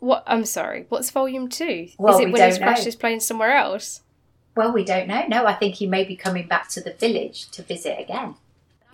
What? 0.00 0.22
I'm 0.26 0.44
sorry. 0.44 0.84
What's 0.90 1.10
volume 1.10 1.48
two? 1.48 1.88
Well, 1.98 2.14
Is 2.14 2.20
it 2.20 2.26
we 2.26 2.32
when 2.32 2.40
don't 2.40 2.50
he's 2.50 2.58
crashed 2.58 2.84
his 2.84 2.94
plane 2.96 3.20
somewhere 3.20 3.56
else? 3.56 4.02
Well, 4.54 4.70
we 4.72 4.84
don't 4.84 5.08
know. 5.08 5.24
No, 5.28 5.46
I 5.46 5.54
think 5.54 5.76
he 5.76 5.86
may 5.86 6.04
be 6.04 6.14
coming 6.14 6.46
back 6.46 6.68
to 6.70 6.80
the 6.82 6.92
village 6.92 7.48
to 7.52 7.62
visit 7.62 7.98
again. 7.98 8.34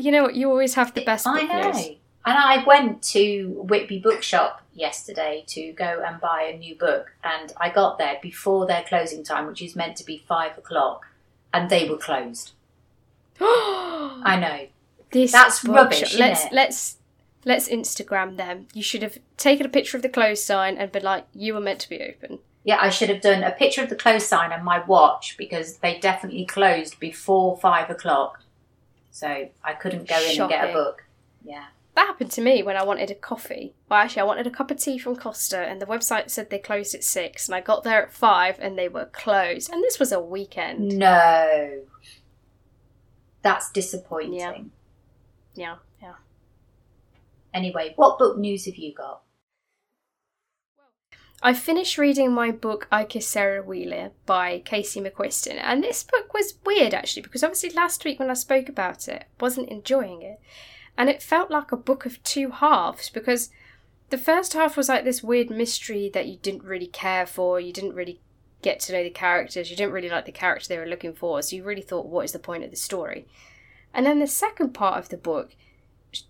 You 0.01 0.13
know 0.13 0.23
what? 0.25 0.35
You 0.35 0.51
always 0.51 0.75
have 0.75 0.95
the 0.95 1.05
best 1.05 1.27
I 1.27 1.43
know. 1.43 1.71
news. 1.71 1.87
And 2.27 2.37
I 2.37 2.65
went 2.65 3.03
to 3.15 3.63
Whitby 3.69 3.99
Bookshop 3.99 4.63
yesterday 4.75 5.45
to 5.49 5.73
go 5.73 6.03
and 6.07 6.21
buy 6.21 6.51
a 6.53 6.57
new 6.57 6.75
book, 6.77 7.13
and 7.25 7.53
I 7.57 7.71
got 7.71 7.99
there 7.99 8.19
before 8.23 8.67
their 8.67 8.83
closing 8.83 9.25
time, 9.25 9.47
which 9.47 9.63
is 9.63 9.75
meant 9.75 9.97
to 9.97 10.05
be 10.05 10.23
five 10.29 10.57
o'clock, 10.59 11.07
and 11.53 11.71
they 11.71 11.89
were 11.89 11.97
closed. 11.97 12.53
I 13.41 14.39
know. 14.41 14.67
this 15.13 15.33
That's 15.33 15.65
rubbish, 15.65 16.19
Let's 16.19 16.45
it? 16.45 16.53
let's 16.53 16.97
let's 17.45 17.69
Instagram 17.69 18.37
them. 18.37 18.67
You 18.75 18.83
should 18.83 19.03
have 19.03 19.19
taken 19.39 19.65
a 19.65 19.71
picture 19.71 19.97
of 19.97 20.03
the 20.03 20.09
closed 20.11 20.45
sign 20.45 20.77
and 20.77 20.93
been 20.93 21.03
like, 21.03 21.27
"You 21.33 21.55
were 21.55 21.61
meant 21.61 21.81
to 21.81 21.89
be 21.89 22.03
open." 22.03 22.41
Yeah, 22.65 22.79
I 22.81 22.91
should 22.91 23.09
have 23.09 23.23
done 23.23 23.43
a 23.43 23.53
picture 23.53 23.83
of 23.83 23.89
the 23.89 23.97
close 23.97 24.27
sign 24.27 24.53
and 24.53 24.63
my 24.63 24.85
watch 24.85 25.37
because 25.39 25.79
they 25.79 25.99
definitely 25.99 26.45
closed 26.45 27.01
before 27.01 27.57
five 27.57 27.89
o'clock. 27.89 28.43
So 29.11 29.49
I 29.65 29.73
couldn't 29.75 30.09
go 30.09 30.21
in 30.21 30.41
and 30.41 30.51
get 30.51 30.71
a 30.71 30.73
book. 30.73 31.05
Yeah. 31.45 31.67
That 31.97 32.07
happened 32.07 32.31
to 32.33 32.41
me 32.41 32.63
when 32.63 32.77
I 32.77 32.85
wanted 32.85 33.11
a 33.11 33.15
coffee. 33.15 33.75
Well, 33.89 34.01
actually, 34.01 34.23
I 34.23 34.25
wanted 34.25 34.47
a 34.47 34.51
cup 34.51 34.71
of 34.71 34.79
tea 34.79 34.97
from 34.99 35.17
Costa, 35.17 35.59
and 35.59 35.83
the 35.83 35.87
website 35.87 36.31
said 36.31 36.49
they 36.49 36.59
closed 36.59 36.95
at 36.95 37.03
six, 37.03 37.49
and 37.49 37.55
I 37.55 37.61
got 37.61 37.83
there 37.83 38.03
at 38.03 38.13
five, 38.13 38.57
and 38.61 38.79
they 38.79 38.89
were 38.89 39.07
closed. 39.07 39.71
And 39.73 39.83
this 39.83 39.99
was 39.99 40.13
a 40.13 40.21
weekend. 40.21 40.97
No. 40.97 41.83
That's 43.43 43.71
disappointing. 43.73 44.35
Yeah. 44.35 44.55
Yeah, 45.55 45.77
yeah. 46.01 46.15
Anyway, 47.53 47.95
what 47.97 48.19
book 48.19 48.39
news 48.39 48.67
have 48.67 48.77
you 48.77 48.95
got? 48.95 49.23
I 51.43 51.55
finished 51.55 51.97
reading 51.97 52.33
my 52.33 52.51
book 52.51 52.87
I 52.93 53.05
Kissed 53.05 53.35
Shara 53.35 53.65
Wheeler 53.65 54.11
by 54.27 54.59
Casey 54.59 55.01
McQuiston, 55.01 55.59
and 55.59 55.83
this 55.83 56.03
book 56.03 56.35
was 56.35 56.59
weird 56.67 56.93
actually 56.93 57.23
because 57.23 57.43
obviously 57.43 57.71
last 57.71 58.05
week 58.05 58.19
when 58.19 58.29
I 58.29 58.35
spoke 58.35 58.69
about 58.69 59.09
it, 59.09 59.25
wasn't 59.41 59.71
enjoying 59.71 60.21
it, 60.21 60.39
and 60.99 61.09
it 61.09 61.23
felt 61.23 61.51
like 61.51 61.73
a 61.73 61.79
book 61.79 62.05
of 62.05 62.23
two 62.25 62.51
halves 62.51 63.09
because 63.09 63.49
the 64.11 64.19
first 64.19 64.53
half 64.53 64.77
was 64.77 64.91
like 64.91 65.05
this 65.05 65.23
weird 65.23 65.49
mystery 65.49 66.11
that 66.13 66.27
you 66.27 66.37
didn't 66.37 66.63
really 66.63 66.87
care 66.87 67.25
for, 67.25 67.59
you 67.59 67.73
didn't 67.73 67.95
really 67.95 68.21
get 68.61 68.79
to 68.81 68.93
know 68.93 69.03
the 69.03 69.09
characters, 69.09 69.71
you 69.71 69.77
didn't 69.77 69.95
really 69.95 70.11
like 70.11 70.27
the 70.27 70.33
character 70.33 70.69
they 70.69 70.79
were 70.79 70.85
looking 70.85 71.15
for, 71.15 71.41
so 71.41 71.57
you 71.57 71.65
really 71.65 71.81
thought, 71.81 72.05
what 72.05 72.27
is 72.27 72.33
the 72.33 72.39
point 72.39 72.65
of 72.65 72.71
the 72.71 72.77
story? 72.77 73.27
And 73.95 74.05
then 74.05 74.19
the 74.19 74.27
second 74.27 74.75
part 74.75 74.99
of 74.99 75.09
the 75.09 75.17
book, 75.17 75.57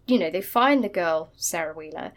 you 0.07 0.21
know, 0.21 0.31
they 0.31 0.41
find 0.41 0.85
the 0.85 0.89
girl 0.89 1.33
Sarah 1.37 1.75
Wheeler 1.75 2.13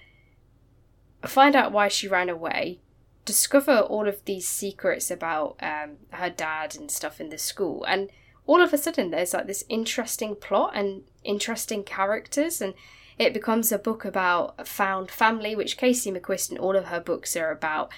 find 1.26 1.56
out 1.56 1.72
why 1.72 1.88
she 1.88 2.08
ran 2.08 2.30
away, 2.30 2.80
discover 3.26 3.80
all 3.80 4.08
of 4.08 4.24
these 4.26 4.48
secrets 4.48 5.10
about 5.10 5.58
um, 5.62 5.98
her 6.12 6.30
dad 6.30 6.76
and 6.76 6.92
stuff 6.92 7.22
in 7.22 7.30
the 7.30 7.38
school, 7.38 7.84
and 7.86 8.10
all 8.46 8.62
of 8.62 8.74
a 8.74 8.78
sudden 8.78 9.12
there's 9.12 9.34
like 9.34 9.48
this 9.48 9.64
interesting 9.70 10.36
plot 10.36 10.74
and 10.76 11.04
interesting 11.24 11.84
characters, 11.84 12.62
and 12.62 12.74
it 13.18 13.34
becomes 13.34 13.72
a 13.72 13.78
book 13.78 14.06
about 14.06 14.56
a 14.58 14.66
found 14.66 15.10
family, 15.12 15.56
which 15.56 15.78
Casey 15.78 16.12
McQuiston 16.12 16.60
all 16.60 16.76
of 16.76 16.86
her 16.86 17.00
books 17.00 17.36
are 17.36 17.52
about 17.52 17.92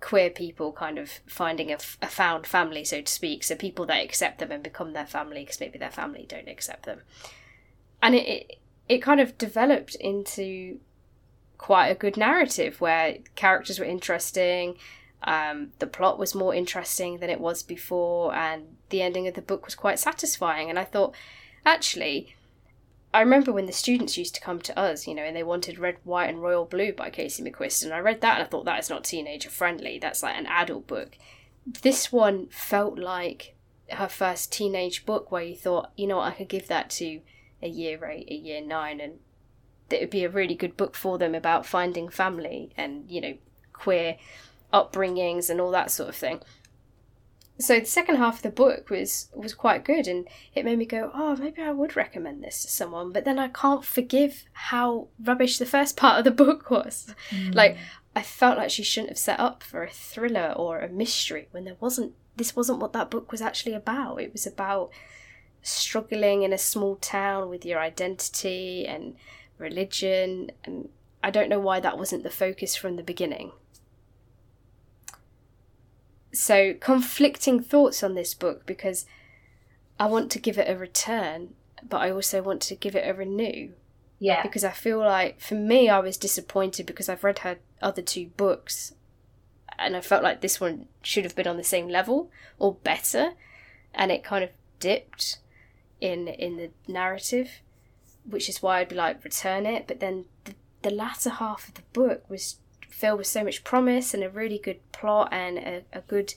queer 0.00 0.30
people 0.30 0.70
kind 0.72 0.98
of 0.98 1.20
finding 1.26 1.70
a, 1.70 1.74
f- 1.74 1.98
a 2.02 2.06
found 2.06 2.46
family, 2.46 2.84
so 2.84 3.00
to 3.00 3.12
speak, 3.12 3.42
so 3.42 3.54
people 3.54 3.86
that 3.86 4.04
accept 4.04 4.38
them 4.38 4.52
and 4.52 4.62
become 4.62 4.92
their 4.92 5.06
family 5.06 5.40
because 5.40 5.60
maybe 5.60 5.78
their 5.78 5.90
family 5.90 6.26
don't 6.28 6.48
accept 6.48 6.84
them. 6.84 7.00
And 8.02 8.14
it, 8.14 8.28
it, 8.28 8.58
it 8.88 8.98
kind 8.98 9.18
of 9.18 9.38
developed 9.38 9.94
into 9.94 10.78
quite 11.64 11.88
a 11.88 11.94
good 11.94 12.18
narrative 12.18 12.78
where 12.78 13.16
characters 13.36 13.78
were 13.78 13.86
interesting, 13.86 14.76
um, 15.22 15.72
the 15.78 15.86
plot 15.86 16.18
was 16.18 16.34
more 16.34 16.54
interesting 16.54 17.20
than 17.20 17.30
it 17.30 17.40
was 17.40 17.62
before, 17.62 18.34
and 18.34 18.76
the 18.90 19.00
ending 19.00 19.26
of 19.26 19.32
the 19.32 19.40
book 19.40 19.64
was 19.64 19.74
quite 19.74 19.98
satisfying. 19.98 20.68
And 20.68 20.78
I 20.78 20.84
thought, 20.84 21.14
actually, 21.64 22.36
I 23.14 23.20
remember 23.20 23.50
when 23.50 23.64
the 23.64 23.72
students 23.72 24.18
used 24.18 24.34
to 24.34 24.42
come 24.42 24.60
to 24.60 24.78
us, 24.78 25.06
you 25.06 25.14
know, 25.14 25.22
and 25.22 25.34
they 25.34 25.42
wanted 25.42 25.78
Red, 25.78 25.96
White, 26.04 26.28
and 26.28 26.42
Royal 26.42 26.66
Blue 26.66 26.92
by 26.92 27.08
Casey 27.08 27.42
McQuiston. 27.42 27.92
I 27.92 27.98
read 28.00 28.20
that 28.20 28.34
and 28.34 28.42
I 28.42 28.46
thought 28.46 28.66
that 28.66 28.80
is 28.80 28.90
not 28.90 29.04
teenager 29.04 29.48
friendly. 29.48 29.98
That's 29.98 30.22
like 30.22 30.36
an 30.36 30.46
adult 30.46 30.86
book. 30.86 31.16
This 31.80 32.12
one 32.12 32.48
felt 32.48 32.98
like 32.98 33.54
her 33.88 34.10
first 34.10 34.52
teenage 34.52 35.06
book 35.06 35.32
where 35.32 35.42
you 35.42 35.56
thought, 35.56 35.92
you 35.96 36.08
know 36.08 36.18
what, 36.18 36.30
I 36.30 36.36
could 36.36 36.48
give 36.50 36.68
that 36.68 36.90
to 37.00 37.22
a 37.62 37.68
year 37.68 38.04
eight, 38.04 38.28
a 38.30 38.34
year 38.34 38.60
nine, 38.60 39.00
and 39.00 39.14
that 39.88 39.98
it 39.98 40.00
would 40.00 40.10
be 40.10 40.24
a 40.24 40.28
really 40.28 40.54
good 40.54 40.76
book 40.76 40.94
for 40.94 41.18
them 41.18 41.34
about 41.34 41.66
finding 41.66 42.08
family 42.08 42.70
and, 42.76 43.10
you 43.10 43.20
know, 43.20 43.34
queer 43.72 44.16
upbringings 44.72 45.50
and 45.50 45.60
all 45.60 45.70
that 45.70 45.90
sort 45.90 46.08
of 46.08 46.16
thing. 46.16 46.40
So 47.58 47.78
the 47.78 47.86
second 47.86 48.16
half 48.16 48.36
of 48.36 48.42
the 48.42 48.50
book 48.50 48.90
was 48.90 49.28
was 49.32 49.54
quite 49.54 49.84
good 49.84 50.08
and 50.08 50.26
it 50.56 50.64
made 50.64 50.78
me 50.78 50.86
go, 50.86 51.12
oh, 51.14 51.36
maybe 51.36 51.62
I 51.62 51.70
would 51.70 51.94
recommend 51.94 52.42
this 52.42 52.62
to 52.62 52.68
someone, 52.68 53.12
but 53.12 53.24
then 53.24 53.38
I 53.38 53.46
can't 53.46 53.84
forgive 53.84 54.44
how 54.52 55.06
rubbish 55.22 55.58
the 55.58 55.66
first 55.66 55.96
part 56.02 56.18
of 56.18 56.24
the 56.24 56.44
book 56.44 56.70
was. 56.70 57.14
Mm. 57.30 57.54
Like 57.54 57.76
I 58.16 58.22
felt 58.22 58.58
like 58.58 58.70
she 58.70 58.82
shouldn't 58.82 59.10
have 59.10 59.18
set 59.18 59.38
up 59.38 59.62
for 59.62 59.84
a 59.84 59.90
thriller 59.90 60.52
or 60.56 60.80
a 60.80 60.88
mystery 60.88 61.46
when 61.52 61.64
there 61.64 61.76
wasn't 61.78 62.14
this 62.36 62.56
wasn't 62.56 62.80
what 62.80 62.92
that 62.92 63.10
book 63.10 63.30
was 63.30 63.40
actually 63.40 63.74
about. 63.74 64.20
It 64.20 64.32
was 64.32 64.46
about 64.46 64.90
struggling 65.62 66.42
in 66.42 66.52
a 66.52 66.58
small 66.58 66.96
town 66.96 67.48
with 67.48 67.64
your 67.64 67.78
identity 67.78 68.84
and 68.84 69.14
religion, 69.58 70.50
and 70.64 70.88
I 71.22 71.30
don't 71.30 71.48
know 71.48 71.60
why 71.60 71.80
that 71.80 71.98
wasn't 71.98 72.22
the 72.22 72.30
focus 72.30 72.76
from 72.76 72.96
the 72.96 73.02
beginning. 73.02 73.52
So, 76.32 76.74
conflicting 76.74 77.62
thoughts 77.62 78.02
on 78.02 78.14
this 78.14 78.34
book 78.34 78.66
because 78.66 79.06
I 79.98 80.06
want 80.06 80.30
to 80.32 80.38
give 80.38 80.58
it 80.58 80.68
a 80.68 80.76
return, 80.76 81.54
but 81.88 81.98
I 81.98 82.10
also 82.10 82.42
want 82.42 82.60
to 82.62 82.74
give 82.74 82.96
it 82.96 83.08
a 83.08 83.14
renew. 83.14 83.70
Yeah. 84.18 84.42
Because 84.42 84.64
I 84.64 84.70
feel 84.70 84.98
like, 84.98 85.40
for 85.40 85.54
me, 85.54 85.88
I 85.88 86.00
was 86.00 86.16
disappointed 86.16 86.86
because 86.86 87.08
I've 87.08 87.24
read 87.24 87.40
her 87.40 87.58
other 87.80 88.02
two 88.02 88.28
books 88.36 88.94
and 89.78 89.96
I 89.96 90.00
felt 90.00 90.22
like 90.22 90.40
this 90.40 90.60
one 90.60 90.86
should 91.02 91.24
have 91.24 91.36
been 91.36 91.46
on 91.46 91.56
the 91.56 91.64
same 91.64 91.88
level 91.88 92.30
or 92.58 92.74
better, 92.74 93.32
and 93.94 94.10
it 94.10 94.24
kind 94.24 94.44
of 94.44 94.50
dipped 94.78 95.38
in 96.00 96.28
in 96.28 96.56
the 96.56 96.70
narrative, 96.86 97.60
which 98.28 98.48
is 98.48 98.62
why 98.62 98.80
I'd 98.80 98.88
be 98.88 98.94
like 98.94 99.24
return 99.24 99.66
it. 99.66 99.86
But 99.86 100.00
then 100.00 100.24
the, 100.44 100.54
the 100.82 100.90
latter 100.90 101.30
half 101.30 101.68
of 101.68 101.74
the 101.74 101.82
book 101.92 102.28
was 102.28 102.56
filled 102.88 103.18
with 103.18 103.26
so 103.26 103.42
much 103.44 103.64
promise 103.64 104.14
and 104.14 104.22
a 104.22 104.28
really 104.30 104.58
good 104.58 104.80
plot 104.92 105.28
and 105.32 105.58
a, 105.58 105.82
a 105.92 106.00
good 106.02 106.34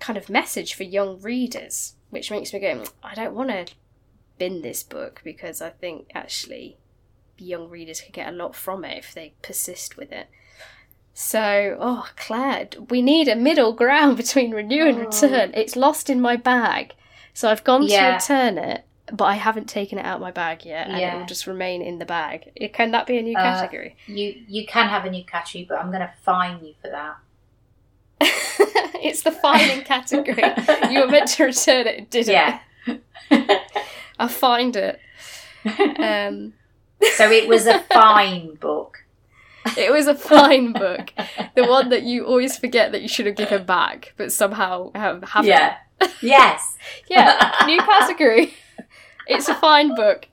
kind 0.00 0.16
of 0.18 0.28
message 0.28 0.74
for 0.74 0.82
young 0.82 1.20
readers, 1.20 1.94
which 2.10 2.30
makes 2.30 2.52
me 2.52 2.58
go, 2.60 2.66
mm, 2.74 2.90
I 3.02 3.14
don't 3.14 3.34
want 3.34 3.50
to 3.50 3.66
bin 4.38 4.62
this 4.62 4.82
book 4.82 5.20
because 5.24 5.62
I 5.62 5.70
think 5.70 6.10
actually 6.14 6.76
young 7.38 7.68
readers 7.68 8.00
could 8.00 8.12
get 8.12 8.28
a 8.28 8.36
lot 8.36 8.54
from 8.54 8.84
it 8.84 8.98
if 8.98 9.14
they 9.14 9.34
persist 9.42 9.96
with 9.96 10.12
it. 10.12 10.26
So, 11.16 11.76
oh, 11.80 12.08
Claire, 12.16 12.68
we 12.90 13.00
need 13.00 13.28
a 13.28 13.36
middle 13.36 13.72
ground 13.72 14.16
between 14.18 14.50
renew 14.52 14.86
and 14.86 14.98
Oh. 14.98 15.00
return. 15.02 15.52
It's 15.54 15.76
lost 15.76 16.10
in 16.10 16.20
my 16.20 16.36
bag. 16.36 16.94
So 17.32 17.48
I've 17.50 17.64
gone 17.64 17.84
Yeah. 17.86 18.10
to 18.10 18.14
return 18.16 18.58
it, 18.58 18.84
but 19.12 19.24
I 19.24 19.34
haven't 19.34 19.68
taken 19.68 19.98
it 19.98 20.04
out 20.04 20.16
of 20.16 20.20
my 20.22 20.30
bag 20.30 20.64
yet, 20.64 20.88
and 20.88 20.96
it 20.98 21.18
will 21.18 21.26
just 21.26 21.46
remain 21.46 21.82
in 21.82 21.98
the 21.98 22.06
bag. 22.06 22.50
It- 22.56 22.72
Can 22.72 22.90
that 22.92 23.06
be 23.06 23.18
a 23.18 23.22
new 23.22 23.36
Uh, 23.36 23.42
category? 23.42 23.96
You 24.06 24.34
you 24.48 24.66
can 24.66 24.88
have 24.88 25.04
a 25.04 25.10
new 25.10 25.24
category, 25.24 25.66
but 25.68 25.78
I'm 25.78 25.88
going 25.88 26.00
to 26.00 26.12
fine 26.22 26.64
you 26.64 26.74
for 26.80 26.90
that. 26.90 27.16
it's 29.02 29.22
the 29.22 29.32
fining 29.32 29.82
category. 29.84 30.42
You 30.90 31.00
were 31.00 31.08
meant 31.08 31.28
to 31.28 31.44
return 31.44 31.86
it, 31.86 32.10
didn't 32.10 32.32
Yeah. 32.32 32.58
I 34.18 34.28
find 34.28 34.76
it. 34.76 35.00
Um, 35.66 36.52
so 37.16 37.30
it 37.30 37.48
was 37.48 37.66
a 37.66 37.80
fine 37.80 38.54
book. 38.54 38.98
it 39.76 39.90
was 39.92 40.06
a 40.06 40.14
fine 40.14 40.72
book, 40.72 41.12
the 41.54 41.64
one 41.64 41.88
that 41.88 42.02
you 42.02 42.24
always 42.26 42.56
forget 42.58 42.92
that 42.92 43.02
you 43.02 43.08
should 43.08 43.26
have 43.26 43.34
given 43.36 43.64
back, 43.64 44.12
but 44.16 44.30
somehow 44.32 44.90
um, 44.94 45.22
haven't. 45.22 45.48
Yeah. 45.50 45.76
Yes. 46.22 46.76
Yeah, 47.08 47.50
new 47.66 47.78
category. 47.80 48.54
It's 49.26 49.48
a 49.48 49.54
fine 49.54 49.94
book. 49.94 50.28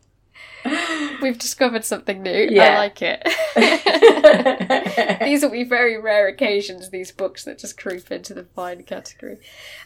We've 1.21 1.39
discovered 1.39 1.83
something 1.83 2.21
new. 2.21 2.49
I 2.61 2.77
like 2.77 2.99
it. 3.01 3.23
these 5.23 5.41
will 5.41 5.49
be 5.49 5.63
very 5.63 5.99
rare 5.99 6.27
occasions, 6.27 6.89
these 6.89 7.11
books 7.11 7.43
that 7.45 7.57
just 7.57 7.77
creep 7.79 8.11
into 8.11 8.33
the 8.33 8.43
fine 8.43 8.83
category. 8.83 9.39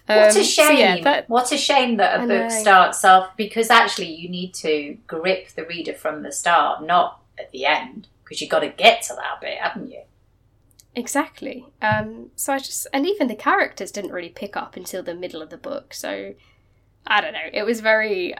What 0.05 0.17
Um, 0.17 0.27
a 0.27 0.31
so 0.33 0.43
shame! 0.43 0.77
yeah, 0.77 1.01
that- 1.03 1.29
What 1.29 1.51
a 1.51 1.57
shame 1.57 1.97
that 1.97 2.19
a 2.19 2.23
I 2.23 2.27
book 2.27 2.49
know. 2.51 2.61
starts 2.61 3.05
off 3.05 3.35
because 3.37 3.69
actually 3.69 4.13
you 4.13 4.27
need 4.29 4.53
to 4.55 4.97
grip 5.07 5.49
the 5.55 5.65
reader 5.65 5.93
from 5.93 6.23
the 6.23 6.31
start, 6.31 6.83
not 6.85 7.21
at 7.39 7.51
the 7.51 7.65
end, 7.65 8.07
because 8.23 8.41
you've 8.41 8.49
got 8.51 8.59
to 8.59 8.69
get 8.69 9.01
to 9.03 9.13
that 9.15 9.39
bit, 9.41 9.57
haven't 9.59 9.91
you? 9.91 10.01
Exactly. 10.93 11.65
Um, 11.81 12.31
so 12.35 12.53
I 12.53 12.57
just, 12.59 12.87
and 12.93 13.05
even 13.05 13.27
the 13.27 13.35
characters 13.35 13.91
didn't 13.91 14.11
really 14.11 14.29
pick 14.29 14.55
up 14.57 14.75
until 14.77 15.03
the 15.03 15.13
middle 15.15 15.41
of 15.41 15.49
the 15.49 15.57
book. 15.57 15.93
So 15.93 16.33
I 17.07 17.21
don't 17.21 17.33
know. 17.33 17.49
It 17.53 17.63
was 17.63 17.79
very. 17.81 18.33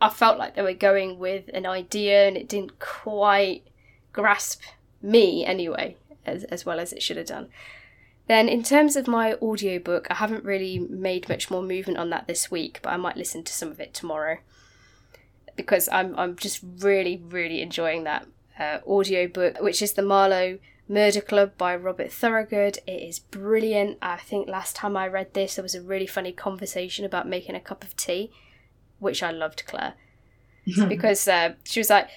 I 0.00 0.10
felt 0.10 0.38
like 0.38 0.54
they 0.54 0.62
were 0.62 0.74
going 0.74 1.18
with 1.18 1.48
an 1.54 1.66
idea, 1.66 2.28
and 2.28 2.36
it 2.36 2.48
didn't 2.48 2.78
quite 2.78 3.62
grasp 4.12 4.62
me 5.02 5.44
anyway, 5.44 5.96
as 6.24 6.44
as 6.44 6.66
well 6.66 6.80
as 6.80 6.92
it 6.92 7.02
should 7.02 7.16
have 7.16 7.26
done. 7.26 7.48
Then, 8.28 8.48
in 8.48 8.62
terms 8.62 8.96
of 8.96 9.06
my 9.06 9.34
audiobook, 9.34 10.08
I 10.10 10.14
haven't 10.14 10.44
really 10.44 10.78
made 10.78 11.28
much 11.28 11.50
more 11.50 11.62
movement 11.62 11.98
on 11.98 12.10
that 12.10 12.26
this 12.26 12.50
week, 12.50 12.80
but 12.82 12.92
I 12.92 12.96
might 12.96 13.16
listen 13.16 13.44
to 13.44 13.52
some 13.52 13.70
of 13.70 13.80
it 13.80 13.94
tomorrow 13.94 14.38
because 15.54 15.88
I'm 15.90 16.16
I'm 16.18 16.36
just 16.36 16.60
really 16.80 17.22
really 17.28 17.62
enjoying 17.62 18.04
that 18.04 18.26
uh, 18.58 18.78
audiobook, 18.86 19.60
which 19.60 19.80
is 19.80 19.92
the 19.92 20.02
Marlow 20.02 20.58
Murder 20.88 21.20
Club 21.20 21.52
by 21.56 21.74
Robert 21.74 22.12
Thorogood. 22.12 22.78
It 22.86 23.02
is 23.02 23.18
brilliant. 23.18 23.98
I 24.02 24.16
think 24.16 24.48
last 24.48 24.76
time 24.76 24.96
I 24.96 25.06
read 25.06 25.34
this, 25.34 25.56
there 25.56 25.62
was 25.62 25.74
a 25.74 25.82
really 25.82 26.06
funny 26.06 26.32
conversation 26.32 27.04
about 27.04 27.28
making 27.28 27.54
a 27.54 27.60
cup 27.60 27.82
of 27.82 27.96
tea, 27.96 28.30
which 28.98 29.22
I 29.22 29.30
loved, 29.30 29.64
Claire, 29.66 29.94
because 30.88 31.26
uh, 31.28 31.54
she 31.64 31.80
was 31.80 31.90
like, 31.90 32.08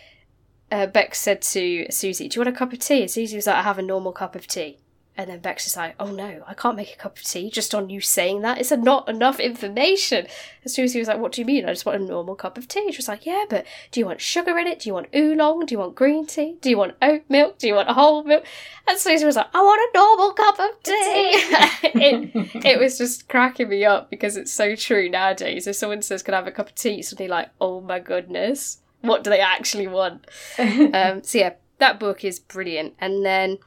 uh, 0.71 0.85
Bex 0.85 1.19
said 1.19 1.41
to 1.41 1.87
Susie, 1.89 2.27
"Do 2.27 2.39
you 2.39 2.45
want 2.45 2.55
a 2.55 2.57
cup 2.57 2.73
of 2.73 2.79
tea?" 2.79 3.01
And 3.01 3.11
Susie 3.11 3.35
was 3.35 3.47
like, 3.47 3.55
"I 3.55 3.63
have 3.63 3.79
a 3.79 3.83
normal 3.83 4.11
cup 4.11 4.35
of 4.35 4.47
tea." 4.47 4.77
And 5.19 5.29
then 5.29 5.39
Bex 5.39 5.67
is 5.67 5.75
like, 5.75 5.95
"Oh 5.99 6.11
no, 6.11 6.45
I 6.47 6.53
can't 6.53 6.77
make 6.77 6.93
a 6.93 6.95
cup 6.95 7.17
of 7.17 7.23
tea 7.23 7.49
just 7.49 7.75
on 7.75 7.89
you 7.89 7.99
saying 7.99 8.39
that. 8.43 8.57
It's 8.57 8.71
not 8.71 9.09
enough 9.09 9.37
information." 9.37 10.27
And 10.63 10.71
Susie 10.71 10.97
was 10.97 11.09
like, 11.09 11.19
"What 11.19 11.33
do 11.33 11.41
you 11.41 11.45
mean? 11.45 11.65
I 11.65 11.73
just 11.73 11.85
want 11.85 12.01
a 12.01 12.05
normal 12.05 12.35
cup 12.35 12.57
of 12.57 12.69
tea." 12.69 12.89
She 12.93 12.99
was 12.99 13.09
like, 13.09 13.25
"Yeah, 13.25 13.43
but 13.49 13.65
do 13.91 13.99
you 13.99 14.05
want 14.05 14.21
sugar 14.21 14.57
in 14.57 14.65
it? 14.65 14.79
Do 14.79 14.87
you 14.87 14.93
want 14.93 15.09
oolong? 15.13 15.65
Do 15.65 15.75
you 15.75 15.79
want 15.79 15.95
green 15.95 16.25
tea? 16.25 16.55
Do 16.61 16.69
you 16.69 16.77
want 16.77 16.95
oat 17.01 17.23
milk? 17.27 17.57
Do 17.57 17.67
you 17.67 17.75
want 17.75 17.89
whole 17.89 18.23
milk?" 18.23 18.45
And 18.87 18.97
Susie 18.97 19.25
was 19.25 19.35
like, 19.35 19.53
"I 19.53 19.61
want 19.61 19.81
a 19.93 19.97
normal 19.97 20.31
cup 20.31 20.57
of 20.57 20.69
tea." 20.83 20.93
it, 21.99 22.65
it 22.65 22.79
was 22.79 22.97
just 22.97 23.27
cracking 23.27 23.67
me 23.67 23.83
up 23.83 24.09
because 24.09 24.37
it's 24.37 24.53
so 24.53 24.73
true 24.73 25.09
nowadays. 25.09 25.67
If 25.67 25.75
someone 25.75 26.01
says, 26.01 26.23
"Can 26.23 26.33
I 26.33 26.37
have 26.37 26.47
a 26.47 26.51
cup 26.51 26.69
of 26.69 26.75
tea?" 26.75 27.01
Suddenly 27.01 27.27
like, 27.27 27.49
"Oh 27.59 27.81
my 27.81 27.99
goodness, 27.99 28.77
what 29.01 29.25
do 29.25 29.31
they 29.31 29.41
actually 29.41 29.87
want?" 29.87 30.27
um, 30.57 31.23
so 31.23 31.39
yeah, 31.39 31.55
that 31.79 31.99
book 31.99 32.23
is 32.23 32.39
brilliant. 32.39 32.93
And 33.01 33.25
then 33.25 33.57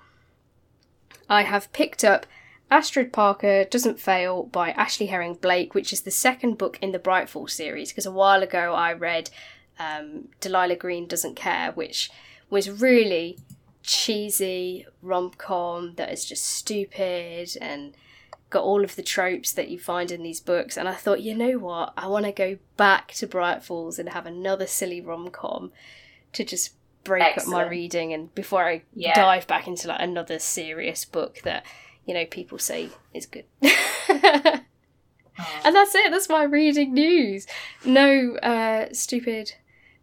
I 1.32 1.44
have 1.44 1.72
picked 1.72 2.04
up 2.04 2.26
Astrid 2.70 3.10
Parker 3.10 3.64
Doesn't 3.64 3.98
Fail 3.98 4.42
by 4.42 4.72
Ashley 4.72 5.06
Herring 5.06 5.32
Blake, 5.32 5.74
which 5.74 5.90
is 5.90 6.02
the 6.02 6.10
second 6.10 6.58
book 6.58 6.78
in 6.82 6.92
the 6.92 6.98
Bright 6.98 7.30
Falls 7.30 7.54
series. 7.54 7.90
Because 7.90 8.04
a 8.04 8.10
while 8.10 8.42
ago 8.42 8.74
I 8.74 8.92
read 8.92 9.30
um, 9.78 10.28
Delilah 10.42 10.76
Green 10.76 11.06
Doesn't 11.06 11.34
Care, 11.34 11.72
which 11.72 12.10
was 12.50 12.82
really 12.82 13.38
cheesy 13.82 14.86
rom 15.00 15.30
com 15.30 15.94
that 15.94 16.12
is 16.12 16.26
just 16.26 16.44
stupid 16.44 17.56
and 17.62 17.94
got 18.50 18.62
all 18.62 18.84
of 18.84 18.96
the 18.96 19.02
tropes 19.02 19.54
that 19.54 19.70
you 19.70 19.78
find 19.78 20.10
in 20.10 20.22
these 20.22 20.38
books. 20.38 20.76
And 20.76 20.86
I 20.86 20.94
thought, 20.94 21.22
you 21.22 21.34
know 21.34 21.56
what? 21.56 21.94
I 21.96 22.08
want 22.08 22.26
to 22.26 22.32
go 22.32 22.58
back 22.76 23.12
to 23.12 23.26
Bright 23.26 23.64
Falls 23.64 23.98
and 23.98 24.10
have 24.10 24.26
another 24.26 24.66
silly 24.66 25.00
rom 25.00 25.30
com 25.30 25.72
to 26.34 26.44
just 26.44 26.74
break 27.04 27.38
up 27.38 27.46
my 27.46 27.66
reading 27.66 28.12
and 28.12 28.34
before 28.34 28.64
I 28.68 28.82
Yeah. 28.94 29.14
dive 29.14 29.46
back 29.46 29.66
into 29.66 29.88
like 29.88 30.00
another 30.00 30.38
serious 30.38 31.04
book 31.04 31.40
that 31.44 31.64
you 32.06 32.14
know 32.14 32.24
people 32.26 32.58
say 32.58 32.90
is 33.14 33.26
good. 33.26 33.44
Oh. 33.62 34.60
and 35.64 35.74
that's 35.74 35.94
it. 35.94 36.10
That's 36.10 36.28
my 36.28 36.42
reading 36.44 36.94
news. 36.94 37.46
No 37.84 38.36
uh, 38.36 38.86
stupid 38.92 39.54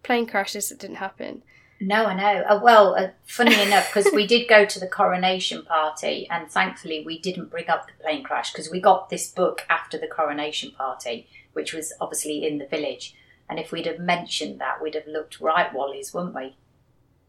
plane 0.03 0.25
crashes 0.25 0.69
that 0.69 0.79
didn't 0.79 0.97
happen. 0.97 1.43
No, 1.81 2.05
I 2.07 2.13
know. 2.13 2.41
Uh, 2.43 2.59
well, 2.61 2.93
uh, 2.95 3.09
funny 3.25 3.59
enough, 3.61 3.93
because 3.93 4.11
we 4.13 4.27
did 4.27 4.49
go 4.49 4.65
to 4.65 4.79
the 4.81 4.87
coronation 4.87 5.63
party, 5.63 6.27
and 6.29 6.51
thankfully 6.51 7.03
we 7.05 7.19
didn't 7.19 7.49
bring 7.49 7.69
up 7.69 7.87
the 7.87 8.03
plane 8.03 8.21
crash 8.21 8.51
because 8.51 8.69
we 8.69 8.81
got 8.81 9.09
this 9.09 9.31
book 9.31 9.65
after 9.69 9.97
the 9.97 10.07
coronation 10.07 10.71
party, 10.71 11.27
which 11.53 11.73
was 11.73 11.93
obviously 12.01 12.45
in 12.45 12.57
the 12.57 12.65
village. 12.67 13.15
And 13.49 13.59
if 13.59 13.71
we'd 13.71 13.85
have 13.85 13.99
mentioned 13.99 14.59
that, 14.59 14.81
we'd 14.81 14.95
have 14.95 15.07
looked 15.07 15.39
right 15.39 15.71
wallies, 15.73 16.13
wouldn't 16.13 16.35
we? 16.35 16.57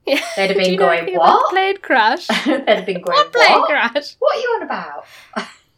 Yeah. 0.07 0.21
They'd 0.37 0.49
have 0.49 0.57
been 0.57 0.77
going, 0.77 1.15
what? 1.17 1.51
plane 1.51 1.77
crash? 1.79 2.27
They'd 2.27 2.69
have 2.69 2.87
been 2.87 3.03
going, 3.03 3.17
what 3.17 3.33
plane 3.33 3.61
what? 3.61 3.69
crash? 3.69 4.17
What 4.19 4.37
are 4.37 4.41
you 4.41 4.49
on 4.57 4.63
about? 4.63 5.07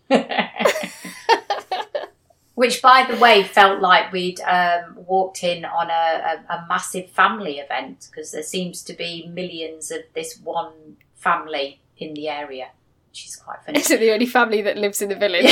Which, 2.54 2.82
by 2.82 3.06
the 3.10 3.16
way, 3.16 3.42
felt 3.44 3.80
like 3.80 4.12
we'd 4.12 4.40
um, 4.42 4.98
walked 5.06 5.42
in 5.42 5.64
on 5.64 5.90
a, 5.90 5.92
a, 6.48 6.54
a 6.54 6.66
massive 6.68 7.10
family 7.10 7.58
event 7.58 8.08
because 8.10 8.30
there 8.30 8.42
seems 8.42 8.82
to 8.84 8.92
be 8.92 9.26
millions 9.26 9.90
of 9.90 10.02
this 10.14 10.38
one 10.38 10.98
family 11.16 11.80
in 11.96 12.14
the 12.14 12.28
area, 12.28 12.68
which 13.08 13.26
is 13.26 13.36
quite 13.36 13.58
funny. 13.64 13.78
Is 13.78 13.90
it 13.90 14.00
the 14.00 14.12
only 14.12 14.26
family 14.26 14.60
that 14.62 14.76
lives 14.76 15.00
in 15.00 15.08
the 15.08 15.16
village? 15.16 15.50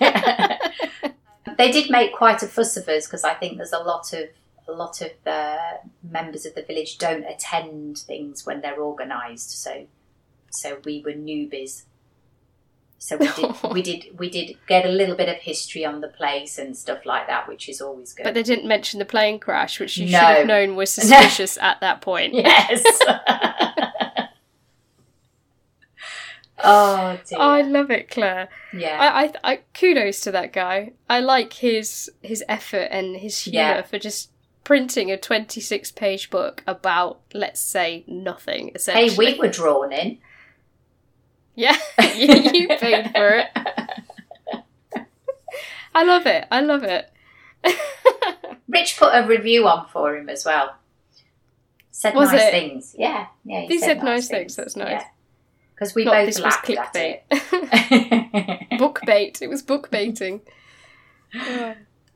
they 1.58 1.70
did 1.70 1.90
make 1.90 2.14
quite 2.14 2.42
a 2.42 2.46
fuss 2.46 2.76
of 2.76 2.88
us 2.88 3.06
because 3.06 3.24
I 3.24 3.34
think 3.34 3.58
there's 3.58 3.72
a 3.72 3.78
lot 3.78 4.12
of 4.14 4.28
a 4.70 4.76
lot 4.76 5.00
of 5.00 5.10
uh, 5.26 5.56
members 6.02 6.46
of 6.46 6.54
the 6.54 6.62
village 6.62 6.98
don't 6.98 7.24
attend 7.24 7.98
things 7.98 8.46
when 8.46 8.60
they're 8.60 8.80
organised. 8.80 9.62
So, 9.62 9.86
so 10.50 10.78
we 10.84 11.02
were 11.04 11.12
newbies. 11.12 11.84
So 12.98 13.16
we 13.16 13.28
did, 13.32 13.54
we 13.72 13.82
did, 13.82 14.18
we 14.18 14.28
did 14.30 14.56
get 14.68 14.84
a 14.84 14.90
little 14.90 15.16
bit 15.16 15.28
of 15.28 15.36
history 15.36 15.84
on 15.86 16.00
the 16.02 16.08
place 16.08 16.58
and 16.58 16.76
stuff 16.76 17.06
like 17.06 17.26
that, 17.28 17.48
which 17.48 17.68
is 17.68 17.80
always 17.80 18.12
good. 18.12 18.24
But 18.24 18.34
they 18.34 18.42
didn't 18.42 18.68
mention 18.68 18.98
the 18.98 19.04
plane 19.06 19.38
crash, 19.38 19.80
which 19.80 19.96
you 19.96 20.06
should 20.06 20.14
have 20.16 20.46
known 20.46 20.76
was 20.76 20.90
suspicious 20.94 21.56
at 21.58 21.80
that 21.80 22.00
point. 22.02 22.34
yes. 22.34 22.82
Oh 26.62 27.18
dear. 27.26 27.38
I 27.38 27.62
love 27.62 27.90
it, 27.90 28.10
Claire. 28.10 28.48
yeah. 28.74 28.98
I, 29.00 29.24
I, 29.24 29.32
I 29.52 29.56
kudos 29.72 30.20
to 30.22 30.32
that 30.32 30.52
guy. 30.52 30.92
I 31.08 31.20
like 31.20 31.54
his 31.54 32.10
his 32.20 32.44
effort 32.48 32.88
and 32.90 33.16
his 33.16 33.38
humor 33.44 33.56
Yeah. 33.58 33.82
for 33.82 33.98
just 33.98 34.30
printing 34.70 35.10
a 35.10 35.16
twenty 35.16 35.60
six 35.60 35.90
page 35.90 36.30
book 36.30 36.62
about, 36.64 37.18
let's 37.34 37.58
say, 37.60 38.04
nothing. 38.06 38.70
hey, 38.86 39.10
we 39.18 39.36
were 39.36 39.48
drawn 39.48 39.92
in. 39.92 40.16
yeah, 41.56 41.76
you, 42.14 42.68
paid 42.78 43.10
for 43.10 43.30
it. 43.30 43.48
I 45.92 46.04
love 46.04 46.24
it. 46.24 46.46
I 46.52 46.60
love 46.60 46.84
it. 46.84 47.10
Rich 48.68 48.96
put 48.96 49.12
a 49.12 49.26
review 49.26 49.66
on 49.66 49.88
for 49.88 50.16
him 50.16 50.28
as 50.28 50.44
well. 50.44 50.76
Said 51.90 52.14
Was 52.14 52.30
nice 52.30 52.42
it? 52.42 52.50
things. 52.52 52.94
Yeah, 52.96 53.26
yeah. 53.44 53.62
He 53.62 53.80
said 53.80 54.04
nice 54.04 54.28
things, 54.28 54.54
that's 54.54 54.76
nice. 54.76 55.02
Because 55.74 55.96
we 55.96 56.04
Not 56.04 56.12
both 56.12 56.26
this 56.26 56.40
was 56.40 56.54
clickbait. 56.58 57.22
it. 57.32 58.78
book 58.78 59.00
bait. 59.04 59.42
It 59.42 59.48
was 59.48 59.62
book 59.62 59.90
baiting. 59.90 60.42
Oh. 61.34 61.74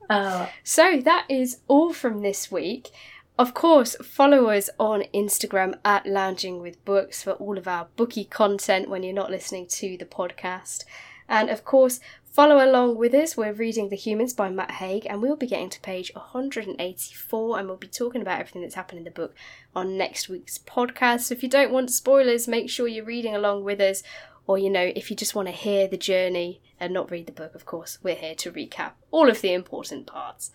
Oh, 0.09 0.49
So 0.63 0.99
that 1.01 1.25
is 1.29 1.59
all 1.67 1.93
from 1.93 2.21
this 2.21 2.51
week. 2.51 2.91
Of 3.37 3.53
course, 3.53 3.97
follow 4.01 4.49
us 4.49 4.69
on 4.79 5.03
Instagram 5.13 5.77
at 5.83 6.05
Lounging 6.05 6.61
with 6.61 6.83
Books 6.85 7.21
for 7.21 7.31
all 7.33 7.57
of 7.57 7.67
our 7.67 7.87
booky 7.97 8.23
content 8.23 8.89
when 8.89 9.03
you're 9.03 9.13
not 9.13 9.29
listening 9.29 9.67
to 9.67 9.97
the 9.97 10.05
podcast. 10.05 10.85
And 11.27 11.49
of 11.49 11.65
course, 11.65 11.99
follow 12.23 12.63
along 12.63 12.97
with 12.97 13.13
us. 13.13 13.35
We're 13.35 13.51
reading 13.51 13.89
The 13.89 13.97
Humans 13.97 14.33
by 14.33 14.49
Matt 14.49 14.71
Haig, 14.71 15.05
and 15.09 15.21
we'll 15.21 15.35
be 15.35 15.47
getting 15.47 15.69
to 15.69 15.81
page 15.81 16.11
184, 16.15 17.59
and 17.59 17.67
we'll 17.67 17.75
be 17.75 17.87
talking 17.87 18.21
about 18.21 18.39
everything 18.39 18.61
that's 18.61 18.75
happened 18.75 18.99
in 18.99 19.03
the 19.05 19.11
book 19.11 19.35
on 19.75 19.97
next 19.97 20.29
week's 20.29 20.57
podcast. 20.57 21.21
So 21.21 21.33
if 21.33 21.43
you 21.43 21.49
don't 21.49 21.73
want 21.73 21.91
spoilers, 21.91 22.47
make 22.47 22.69
sure 22.69 22.87
you're 22.87 23.03
reading 23.03 23.35
along 23.35 23.65
with 23.65 23.81
us. 23.81 24.01
Or, 24.47 24.57
you 24.57 24.69
know, 24.69 24.91
if 24.95 25.09
you 25.09 25.15
just 25.15 25.35
want 25.35 25.47
to 25.47 25.51
hear 25.53 25.87
the 25.87 25.97
journey 25.97 26.61
and 26.79 26.93
not 26.93 27.09
read 27.09 27.25
the 27.25 27.31
book, 27.31 27.55
of 27.55 27.65
course, 27.65 27.97
we're 28.03 28.15
here 28.15 28.35
to 28.35 28.51
recap 28.51 28.91
all 29.11 29.29
of 29.29 29.41
the 29.41 29.53
important 29.53 30.05
parts. 30.07 30.51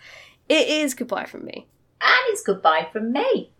It 0.48 0.68
is 0.68 0.94
goodbye 0.94 1.26
from 1.26 1.44
me. 1.44 1.66
and 2.00 2.20
it's 2.28 2.42
goodbye 2.42 2.88
from 2.92 3.12
me. 3.12 3.52